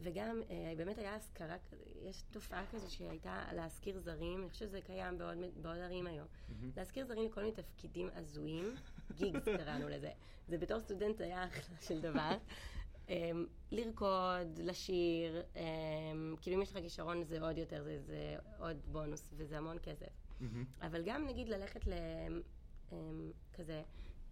[0.00, 1.56] וגם אה, באמת היה כזה-
[2.02, 6.26] יש תופעה כזו שהייתה להשכיר זרים, אני חושבת שזה קיים בעוד, בעוד ערים היום.
[6.48, 6.70] מהמם.
[6.76, 8.74] להשכיר זרים לכל מיני תפקידים הזויים,
[9.16, 10.10] גיגס קראנו לזה.
[10.48, 12.30] זה בתור סטודנט היה אחלה של דבר.
[13.08, 18.76] אמ, לרקוד, לשיר, אמ, כאילו אם יש לך כישרון זה עוד יותר, זה, זה עוד
[18.86, 20.06] בונוס וזה המון כסף.
[20.40, 20.64] מהמם.
[20.80, 21.80] אבל גם נגיד ללכת
[23.52, 23.82] לכזה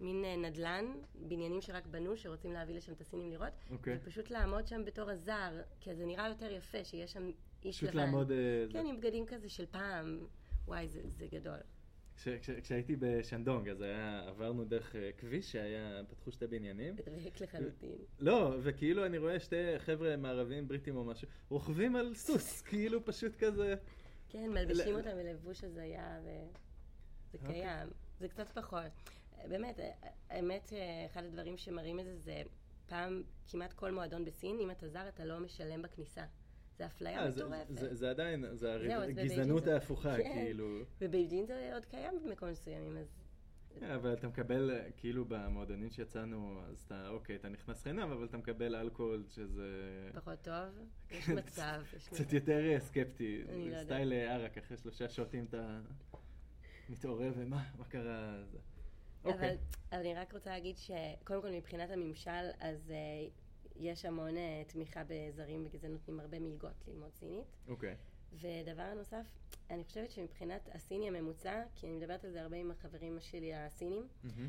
[0.01, 3.99] מין אה, נדל"ן, בניינים שרק בנו, שרוצים להביא לשם את הסינים לראות, אוקיי.
[4.03, 7.31] ופשוט לעמוד שם בתור הזר, כי זה נראה יותר יפה שיש שם
[7.65, 7.99] איש פשוט לבן.
[7.99, 8.31] לעמוד...
[8.31, 10.27] אה, זה- כן, עם בגדים כזה של פעם.
[10.67, 11.59] וואי, זה, זה גדול.
[12.17, 16.97] כש- כש- כשהייתי בשנדונג, אז היה, עברנו דרך אה, כביש שהיה, פתחו שתי בניינים.
[17.25, 17.97] ריק לחלוטין.
[18.19, 23.37] לא, וכאילו אני רואה שתי חבר'ה מערבים, בריטים או משהו, רוכבים על סוס, כאילו פשוט
[23.37, 23.75] כזה...
[24.29, 26.43] כן, מלבישים ל- אותם בלבוש הזיה, וזה
[27.35, 27.53] אוקיי.
[27.63, 27.89] קיים.
[28.21, 28.93] זה קצת פחות.
[29.49, 29.81] באמת,
[30.31, 32.43] האמת שאחד הדברים שמראים את זה, זה
[32.87, 36.25] פעם כמעט כל מועדון בסין, אם אתה זר, אתה לא משלם בכניסה.
[36.79, 37.67] זה אפליה אה, זה- מטורפת.
[37.79, 40.33] זה- זה עדיין, זה אז בבייג'ינג הגזענות זה- ההפוכה, כן.
[40.35, 40.67] כאילו.
[41.01, 43.07] ובייג'ין זה עוד קיים במקומות מסוימים, אז
[43.81, 48.25] כן, אבל אתה מקבל, אה, כאילו במועדונים שיצאנו, אז אתה, אוקיי, אתה נכנס חינם, אבל
[48.25, 49.71] אתה מקבל אלכוהול, שזה...
[50.15, 50.55] פחות טוב.
[51.11, 51.83] יש כן, מצב.
[52.11, 52.33] קצת.
[52.33, 53.43] יותר אה, סקפטי.
[53.71, 53.85] לא.
[53.85, 55.81] סטייל אה, ערק, אחרי שלושה שוטים אתה
[56.89, 58.43] מתעורר, ומה, מה קרה?
[59.27, 59.57] זה- אבל, אוקיי.
[59.93, 63.31] אבל אני רק רוצה להגיד שקודם כל מבחינת הממשל, אז uh,
[63.77, 64.41] יש המון uh,
[64.73, 67.47] תמיכה בזרים בגלל זה נותנים הרבה מלגות ללמוד סינית.
[67.69, 67.97] אוקיי.
[68.33, 69.27] ודבר נוסף,
[69.71, 74.09] אני חושבת שמבחינת הסיני הממוצע, כי אני מדברת על זה הרבה עם החברים שלי הסינים,
[74.25, 74.49] מהמם.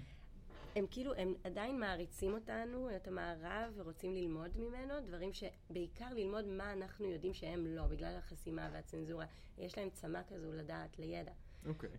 [0.76, 6.74] הם כאילו, הם עדיין מעריצים אותנו, את המערב, ורוצים ללמוד ממנו, דברים שבעיקר ללמוד מה
[6.74, 9.26] אנחנו יודעים שהם לא, בגלל החסימה והצנזורה.
[9.58, 11.32] יש להם צמא כזו לדעת, לידע.
[11.66, 11.90] אוקיי.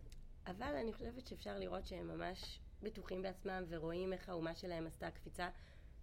[0.46, 5.48] אבל אני חושבת שאפשר לראות שהם ממש בטוחים בעצמם ורואים איך האומה שלהם עשתה קפיצה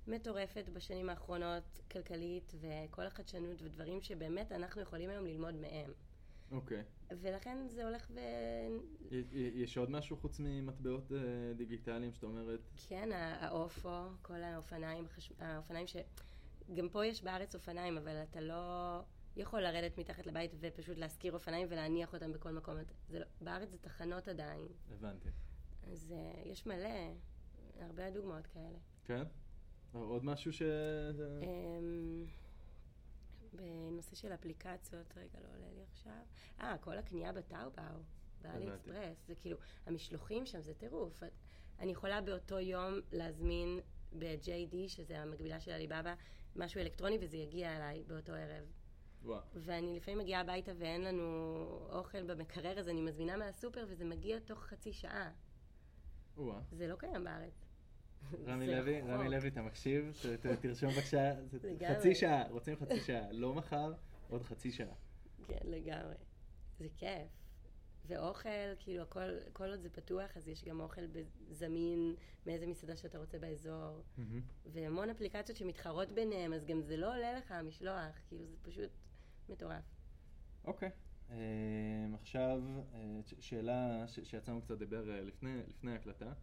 [0.07, 5.91] מטורפת בשנים האחרונות, כלכלית, וכל החדשנות ודברים שבאמת אנחנו יכולים היום ללמוד מהם.
[6.51, 6.83] אוקיי.
[7.11, 8.19] ולכן זה הולך ו...
[9.33, 11.17] יש עוד משהו חוץ ממטבעות אה,
[11.57, 12.59] דיגיטליים שאת אומרת?
[12.87, 15.95] כן, האופו, כל האופניים, החש- האופניים ש...
[16.73, 18.99] גם פה יש בארץ אופניים, אבל אתה לא
[19.35, 22.75] יכול לרדת מתחת לבית ופשוט להשכיר אופניים ולהניח אותם בכל מקום.
[23.09, 23.25] זה לא...
[23.41, 24.67] בארץ זה תחנות עדיין.
[24.91, 25.29] הבנתי.
[25.91, 27.13] אז uh, יש מלא,
[27.79, 28.77] הרבה דוגמאות כאלה.
[29.05, 29.23] כן?
[29.93, 30.61] עוד משהו ש...
[31.41, 32.25] אמ,
[33.53, 36.21] בנושא של אפליקציות, רגע, לא עולה לי עכשיו.
[36.61, 37.99] אה, כל הקנייה בטאובאו,
[38.41, 38.69] באלי.
[38.69, 41.23] אקספרס, זה כאילו, המשלוחים שם זה טירוף.
[41.79, 43.79] אני יכולה באותו יום להזמין
[44.19, 46.13] ב-JD, שזה המקבילה של עליבאבא,
[46.55, 48.65] משהו אלקטרוני וזה יגיע אליי באותו ערב.
[49.23, 49.41] וואו.
[49.53, 51.23] ואני לפעמים מגיעה הביתה ואין לנו
[51.89, 55.31] אוכל במקרר, אז אני מזמינה מהסופר וזה מגיע תוך חצי שעה.
[56.71, 57.65] זה לא קיים בארץ.
[58.45, 59.01] רמי לוי.
[59.01, 60.13] רמי לוי, אתה מקשיב?
[60.61, 61.33] תרשום בבקשה.
[61.93, 63.93] חצי שעה, רוצים חצי שעה, לא מחר,
[64.29, 64.93] עוד חצי שעה.
[65.47, 66.15] כן, לגמרי.
[66.79, 67.27] זה כיף.
[68.07, 71.01] ואוכל, כאילו, הכל, כל עוד זה פתוח, אז יש גם אוכל
[71.51, 74.03] זמין מאיזה מסעדה שאתה רוצה באזור.
[74.17, 74.41] מהמם.
[74.65, 78.91] והמון אפליקציות שמתחרות ביניהם, אז גם זה לא עולה לך המשלוח, כאילו, זה פשוט
[79.49, 79.83] מטורף.
[80.65, 80.89] אוקיי.
[80.89, 80.93] אה,
[82.13, 82.61] עכשיו,
[82.93, 86.33] אה, שאלה שיצאנו קצת לדבר אה, לפני לפני ההקלטה.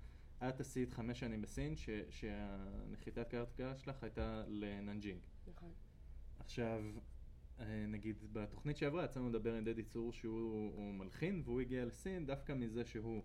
[0.49, 5.21] את עשית חמש שנים בסין, ש- שהנחיתת קרקע שלך הייתה לננג'ינג.
[5.47, 5.73] נכון.
[6.38, 6.83] עכשיו,
[7.61, 12.27] אה, נגיד בתוכנית שעברה יצאנו לדבר עם דדי צור שהוא הוא מלחין והוא הגיע לסין
[12.27, 13.23] דווקא מזה שהוא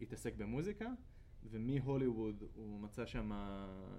[0.00, 0.90] התעסק במוזיקה
[1.50, 3.30] ומהוליווד הוא מצא שם,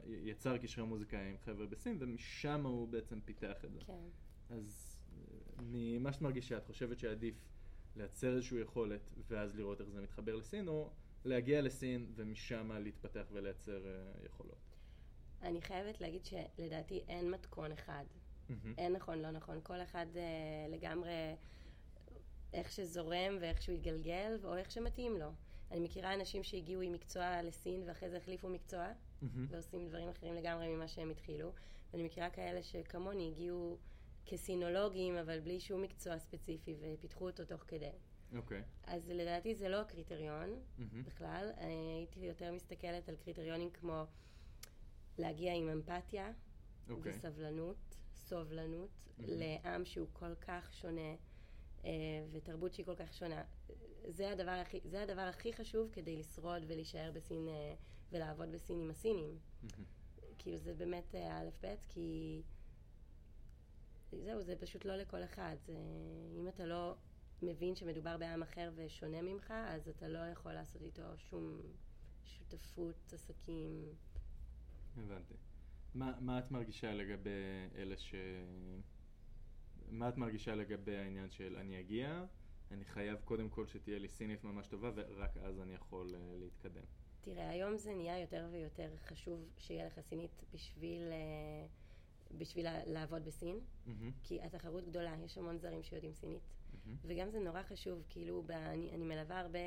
[0.05, 3.79] יצר קשרי מוזיקה עם חבר'ה בסין ומשם הוא בעצם פיתח את זה.
[3.87, 4.09] כן.
[4.49, 4.86] אז
[5.61, 7.35] ממה שאת מרגישה, את חושבת שעדיף
[7.95, 10.89] לייצר איזושהי יכולת ואז לראות איך זה מתחבר לסין או
[11.25, 14.67] להגיע לסין ומשם להתפתח ולייצר אה, יכולות?
[15.41, 18.03] אני חייבת להגיד שלדעתי אין מתכון אחד.
[18.49, 18.73] מהמם.
[18.77, 19.59] אין נכון, לא נכון.
[19.63, 20.21] כל אחד אה,
[20.69, 21.35] לגמרי
[22.53, 25.31] איך שזורם ואיך שהוא יתגלגל, או איך שמתאים לו.
[25.71, 28.87] אני מכירה אנשים שהגיעו עם מקצוע לסין ואחרי זה החליפו מקצוע,
[29.21, 29.45] מהמם.
[29.49, 31.51] ועושים דברים אחרים לגמרי ממה שהם התחילו.
[31.93, 33.77] ואני מכירה כאלה שכמוני הגיעו
[34.27, 37.91] כסינולוגים, אבל בלי שום מקצוע ספציפי, ופיתחו אותו תוך כדי.
[38.35, 38.63] אוקיי.
[38.83, 41.03] אז לדעתי זה לא הקריטריון מהמם.
[41.03, 41.51] בכלל.
[41.57, 44.03] אני הייתי יותר מסתכלת על קריטריונים כמו
[45.17, 46.31] להגיע עם אמפתיה
[46.89, 47.11] אוקיי.
[47.11, 49.33] וסבלנות, סובלנות, מהמם.
[49.33, 51.15] לעם שהוא כל כך שונה,
[51.85, 51.91] אה,
[52.31, 53.43] ותרבות שהיא כל כך שונה.
[54.07, 57.73] זה הדבר הכי, זה הדבר הכי חשוב כדי לשרוד ולהישאר בסין אה,
[58.11, 59.39] ולעבוד בסין עם הסינים.
[59.63, 59.85] מהמם.
[60.37, 62.41] כאילו זה באמת אה, א' ב', כי
[64.11, 65.55] זהו, זה פשוט לא לכל אחד.
[65.65, 65.73] זה,
[66.39, 66.95] אם אתה לא
[67.41, 71.61] מבין שמדובר בעם אחר ושונה ממך, אז אתה לא יכול לעשות איתו שום
[72.23, 73.95] שותפות, עסקים.
[74.97, 75.33] הבנתי.
[75.95, 77.29] מה, מה את מרגישה לגבי
[77.75, 78.15] אלה ש...
[79.89, 82.25] מה את מרגישה לגבי העניין של אני אגיע,
[82.71, 86.83] אני חייב קודם כל שתהיה לי סינית ממש טובה ורק אז אני יכול uh, להתקדם.
[87.21, 91.67] תראה, היום זה נהיה יותר ויותר חשוב שיהיה לך סינית בשביל, אה,
[92.37, 96.41] בשביל לעבוד בסין, מהמם, כי התחרות גדולה, יש המון זרים שיודעים סינית.
[96.85, 99.59] מהמם, וגם זה נורא חשוב, כאילו, ב, אני, אני מלווה הרבה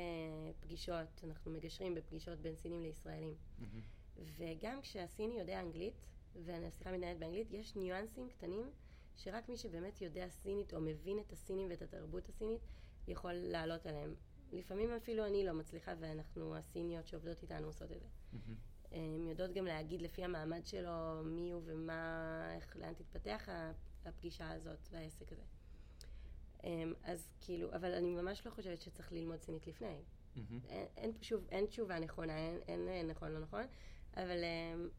[0.59, 3.35] פגישות, אנחנו מגשרים בפגישות בין סינים לישראלים.
[3.59, 3.81] מהמם.
[4.37, 5.93] וגם כשהסיני יודע אנגלית,
[6.45, 8.69] והשיחה מתנהלת באנגלית, יש ניואנסים קטנים
[9.15, 12.61] שרק מי שבאמת יודע סינית או מבין את הסינים ואת התרבות הסינית
[13.07, 14.15] יכול לעלות עליהם.
[14.51, 18.07] לפעמים אפילו אני לא מצליחה ואנחנו הסיניות שעובדות איתנו עושות את זה.
[18.33, 18.70] מהמם.
[18.91, 23.47] הן יודעות גם להגיד לפי המעמד שלו מי הוא ומה, איך, לאן תתפתח
[24.05, 25.43] הפגישה הזאת והעסק הזה.
[26.63, 30.01] אמ, אז כאילו, אבל אני ממש לא חושבת שצריך ללמוד סינית לפני.
[30.35, 30.59] מהמם.
[30.69, 33.63] אין, אין, שוב, אין תשובה נכונה, אין, אין אה, נכון לא נכון,
[34.13, 34.89] אבל, אמ,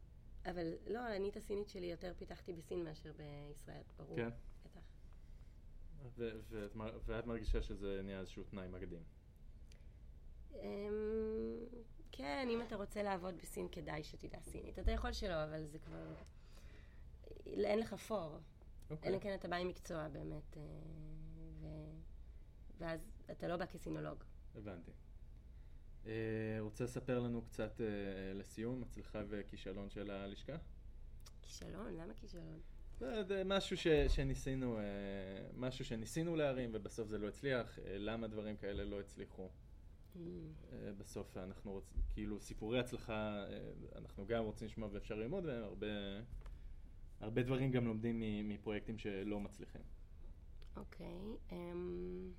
[0.45, 4.15] אבל לא, אני את הסינית שלי יותר פיתחתי בסין מאשר בישראל, ברור.
[4.17, 4.29] כן.
[4.65, 4.81] בטח.
[6.17, 9.03] ו- ואת, מר- ואת מרגישה שזה נהיה איזשהו תנאי מקדים.
[12.15, 14.79] כן, אם אתה רוצה לעבוד בסין, כדאי שתדע סינית.
[14.79, 16.13] אתה יכול שלא, אבל זה כבר...
[17.45, 18.39] אין לך פור.
[18.89, 19.09] אוקיי.
[19.09, 20.61] אלא אם כן אתה בא עם מקצוע באמת, אה,
[21.59, 21.67] ו...
[22.77, 22.99] ואז
[23.31, 24.23] אתה לא בא כסינולוג.
[24.55, 24.91] הבנתי.
[26.05, 26.11] אה,
[26.59, 30.55] רוצה לספר לנו קצת אה, לסיום, הצלחה וכישלון של הלשכה?
[31.41, 31.93] כישלון?
[31.93, 32.59] למה כישלון?
[32.99, 34.83] זה, זה משהו ש, שניסינו, אה,
[35.53, 39.49] משהו שניסינו להרים ובסוף זה לא הצליח, אה, למה דברים כאלה לא הצליחו?
[40.15, 45.87] אה, בסוף אנחנו רוצים, כאילו סיפורי הצלחה, אה, אנחנו גם רוצים לשמוע ואפשר ללמוד, והרבה
[47.19, 49.81] הרבה דברים גם לומדים מפרויקטים שלא מצליחים.
[50.77, 51.37] אוקיי.
[51.51, 52.31] אמ,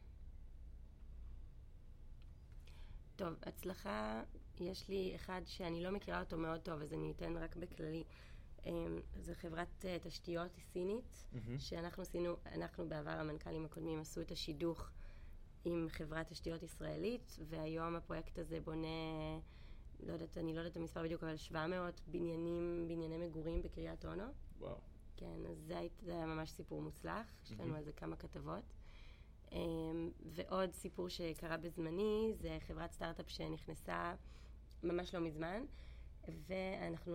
[3.16, 4.22] טוב, הצלחה,
[4.60, 8.04] יש לי אחד שאני לא מכירה אותו מאוד טוב, אז אני אתן רק בכללי.
[8.66, 11.24] אמ, זו חברת אה, תשתיות סינית.
[11.58, 14.90] שאנחנו עשינו, אנחנו בעבר המנכ"לים הקודמים עשו את השידוך
[15.64, 18.86] עם חברת תשתיות ישראלית, והיום הפרויקט הזה בונה,
[20.00, 24.24] לא יודעת, אני לא יודעת את המספר בדיוק, אבל 700 בניינים, בנייני מגורים בקריית אונו.
[24.58, 24.76] וואו.
[25.16, 27.74] כן, אז זה, היית- זה היה ממש סיפור מוצלח, יש לנו מהמם.
[27.74, 28.64] על זה כמה כתבות.
[29.52, 34.14] אמ, ועוד סיפור שקרה בזמני, זה חברת סטארט-אפ שנכנסה
[34.82, 35.62] ממש לא מזמן,
[36.46, 37.14] ואנחנו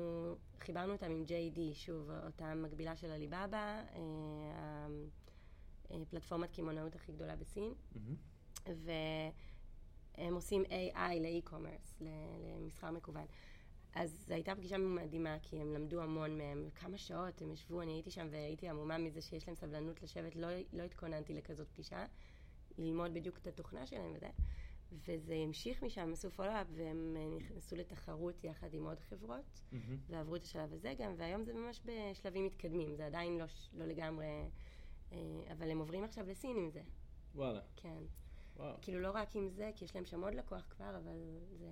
[0.60, 4.88] חיברנו אותם עם JD, שוב, אותה מקבילה של עליבאבא, אה,
[6.02, 8.16] הפלטפורמת קמעונאות הכי גדולה בסין, מהמם.
[8.66, 13.26] והם עושים AI ל-e-commerce, ל- למסחר מקוון.
[13.96, 16.70] אז זו הייתה פגישה מדהימה, כי הם למדו המון מהם.
[16.76, 20.48] כמה שעות הם ישבו, אני הייתי שם והייתי עמומה מזה שיש להם סבלנות לשבת, לא,
[20.74, 22.06] לא התכוננתי לכזאת פגישה,
[22.78, 24.30] ללמוד בדיוק את התוכנה שלהם וזה.
[24.92, 29.98] וזה המשיך משם, הם עשו פולו-אפ והם אה, נכנסו לתחרות יחד עם עוד חברות, מהמם.
[30.10, 34.26] ועברו את השלב הזה גם, והיום זה ממש בשלבים מתקדמים, זה עדיין לא, לא לגמרי,
[35.12, 35.18] אה,
[35.52, 36.82] אבל הם עוברים עכשיו לסין עם זה,
[37.36, 38.04] וואלה, כן.
[38.60, 38.76] וואו.
[38.82, 41.18] כאילו לא רק עם זה, כי יש להם שם עוד לקוח כבר, אבל
[41.60, 41.70] זה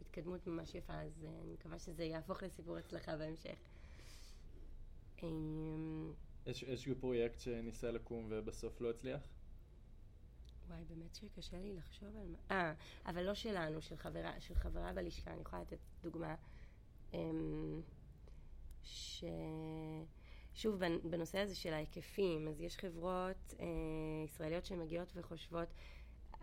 [0.00, 3.58] התקדמות ממש יפה, אז אה, אני מקווה שזה יהפוך לסיפור הצלחה בהמשך.
[5.22, 6.12] אמ,
[6.46, 9.20] יש איזשהו פרויקט שניסה לקום ובסוף לא הצליח?
[10.68, 12.38] וואי, באמת שקשה לי לחשוב על מה...
[12.50, 12.74] אה,
[13.06, 16.34] אבל לא שלנו, של חברה, של חברה בלשכה, אני יכולה לתת דוגמה.
[17.14, 17.80] אמ,
[18.82, 19.24] ש...
[20.58, 23.66] שוב, בנ- בנושא הזה של ההיקפים, אז יש חברות אה,
[24.24, 25.68] ישראליות שמגיעות וחושבות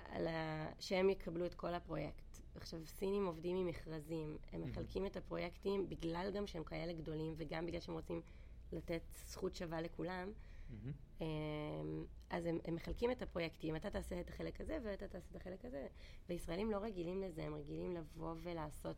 [0.10, 0.68] על ה...
[0.80, 2.40] שהם יקבלו את כל הפרויקט.
[2.56, 4.62] עכשיו, סינים עובדים עם מכרזים, הם.
[4.62, 8.22] מחלקים את הפרויקטים בגלל גם שהם כאלה גדולים, וגם בגלל שהם רוצים
[8.72, 10.32] לתת זכות שווה לכולם.
[11.22, 11.26] אמ,
[12.30, 15.66] אז הם, הם מחלקים את הפרויקטים, אתה תעשה את החלק הזה ואתה תעשה את החלק
[15.66, 15.88] הזה,
[16.30, 18.96] וישראלים לא רגילים לזה, הם רגילים לבוא ולעשות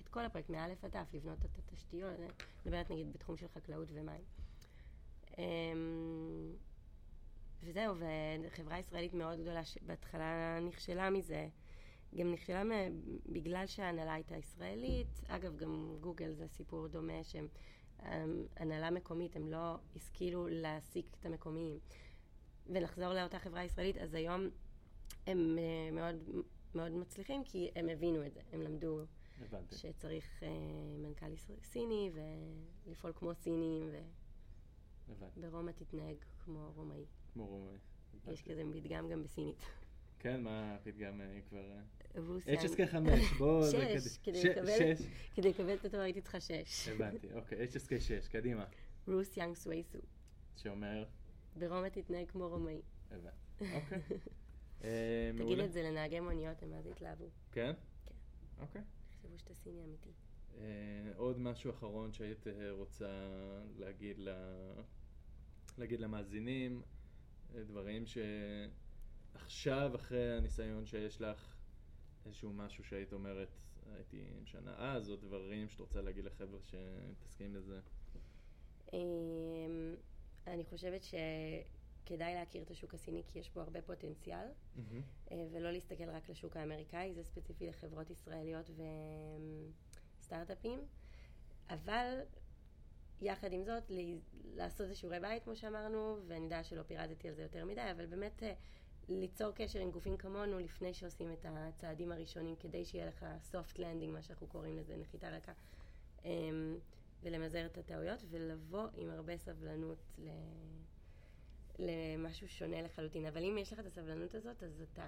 [0.00, 2.28] את כל הפרויקט, מא' עד ת', לבנות את התשתיות, אני
[2.66, 4.47] מדברת נגיד בתחום של חקלאות ומים.
[5.38, 6.52] אמ,
[7.62, 7.94] וזהו,
[8.42, 11.48] וחברה ישראלית מאוד גדולה שבהתחלה נכשלה מזה,
[12.14, 12.62] גם נכשלה
[13.26, 17.48] בגלל שההנהלה הייתה ישראלית, אגב גם גוגל זה סיפור דומה שהם
[18.02, 21.78] אמ, הנהלה מקומית, הם לא השכילו להעסיק את המקומיים.
[22.66, 24.48] ולחזור לאותה חברה ישראלית, אז היום
[25.26, 26.16] הם אה, מאוד,
[26.74, 29.00] מאוד מצליחים כי הם הבינו את זה, הם למדו
[29.40, 29.76] הבנתי.
[29.76, 30.48] שצריך אה,
[30.98, 32.10] מנכ"ל סיני
[32.86, 33.90] ולפעול כמו סינים
[35.10, 35.40] הבנתי.
[35.46, 37.04] וברומא תתנהג כמו רומאי.
[37.32, 37.78] כמו רומי.
[38.32, 38.42] יש.
[38.42, 39.62] כזה פתגם גם בסינית.
[40.18, 41.72] כן, מה הפתגם אה, כבר...
[42.16, 43.62] רוסיה, HSK 5, בואו...
[43.64, 44.18] שש,
[45.34, 46.88] כדי לקבל- את התואר הייתי צריכה שש.
[46.88, 48.64] הבנתי, אוקיי, HSK 6, קדימה.
[49.08, 49.98] רוס יאנג סווייסו.
[50.56, 51.04] שאומר...
[51.56, 52.82] ברומא תתנהג כמו רומאי.
[53.10, 53.74] הבנתי.
[53.74, 54.02] אוקיי.
[54.84, 55.58] אה, תגיד.
[55.58, 57.24] את זה לנהגי מוניות, הם אז יתלהבו.
[57.52, 57.72] כן?
[58.06, 58.12] כן.
[58.62, 58.82] אוקיי.
[59.12, 60.10] יחשבו שאתה סיני אמיתי.
[60.60, 63.28] אה, עוד משהו אחרון שהיית אה, רוצה
[63.76, 64.28] להגיד, ל...
[65.78, 66.82] להגיד למאזינים,
[67.54, 68.04] אה, דברים
[69.34, 71.54] שעכשיו, אחרי הניסיון שיש לך,
[72.26, 73.48] איזשהו משהו שהיית אומרת,
[73.94, 77.80] הייתי משנה אז, או דברים שאת רוצה להגיד לחבר'ה שמתעסקים בזה.
[78.92, 79.94] אמ,
[80.46, 84.46] אני חושבת שכדאי להכיר את השוק הסיני כי יש בו הרבה פוטנציאל,
[85.30, 88.70] ולא להסתכל רק לשוק האמריקאי, זה ספציפי לחברות ישראליות
[90.28, 90.80] וסטארט-אפים.
[91.70, 92.20] אבל
[93.20, 94.18] יחד עם זאת, ל-
[94.54, 98.06] לעשות איזה שיעורי בית, כמו שאמרנו, ואני יודעת שלא פירטתי על זה יותר מדי, אבל
[98.06, 98.52] באמת אה,
[99.08, 104.10] ליצור קשר עם גופים כמונו לפני שעושים את הצעדים הראשונים, כדי שיהיה לך soft landing,
[104.12, 105.52] מה שאנחנו קוראים לזה, נחיתה רכה.
[106.24, 106.78] אמ,
[107.22, 110.28] ולמזער את הטעויות, ולבוא עם הרבה סבלנות ל...
[111.78, 113.26] למשהו שונה לחלוטין.
[113.26, 115.06] אבל אם יש לך את הסבלנות הזאת, אז אתה...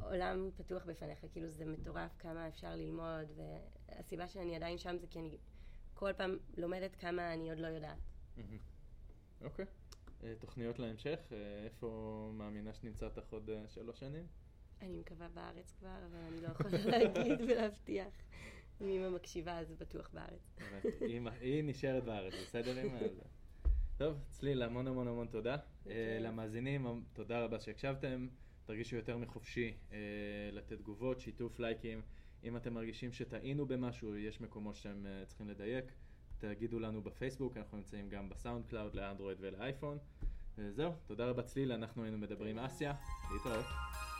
[0.00, 3.26] עולם פתוח בפניך, כאילו זה מטורף כמה אפשר ללמוד,
[3.88, 5.36] והסיבה שאני עדיין שם זה כי אני
[5.94, 7.98] כל פעם לומדת כמה אני עוד לא יודעת.
[8.36, 8.58] מהמם.
[9.44, 9.64] אוקיי.
[10.24, 11.88] אה, תוכניות להמשך, אה, איפה
[12.34, 14.26] מאמינה שנמצא אותך עוד אה, שלוש שנים?
[14.82, 18.14] אני מקווה בארץ כבר, אבל אני לא יכולה להגיד ולהבטיח.
[18.80, 20.56] אם אמא מקשיבה, אז בטוח בארץ.
[21.00, 23.22] היא- נשארת בארץ, בסדר זה?
[23.96, 25.56] טוב, צליל, המון המון המון תודה.
[26.20, 28.28] למאזינים, תודה רבה שהקשבתם.
[28.66, 29.98] תרגישו יותר מחופשי אה,
[30.52, 32.02] לתת תגובות, שיתוף, לייקים.
[32.44, 35.84] אם אתם מרגישים שטעינו במשהו, יש מקומות שאתם אה, צריכים לדייק,
[36.38, 39.98] תגידו לנו בפייסבוק, אנחנו נמצאים גם ב SoundCloud לאנדרואיד ולאייפון.
[40.58, 42.94] וזהו, תודה רבה צליל, אנחנו היינו מדברים אסיה,
[43.32, 44.11] להתראות.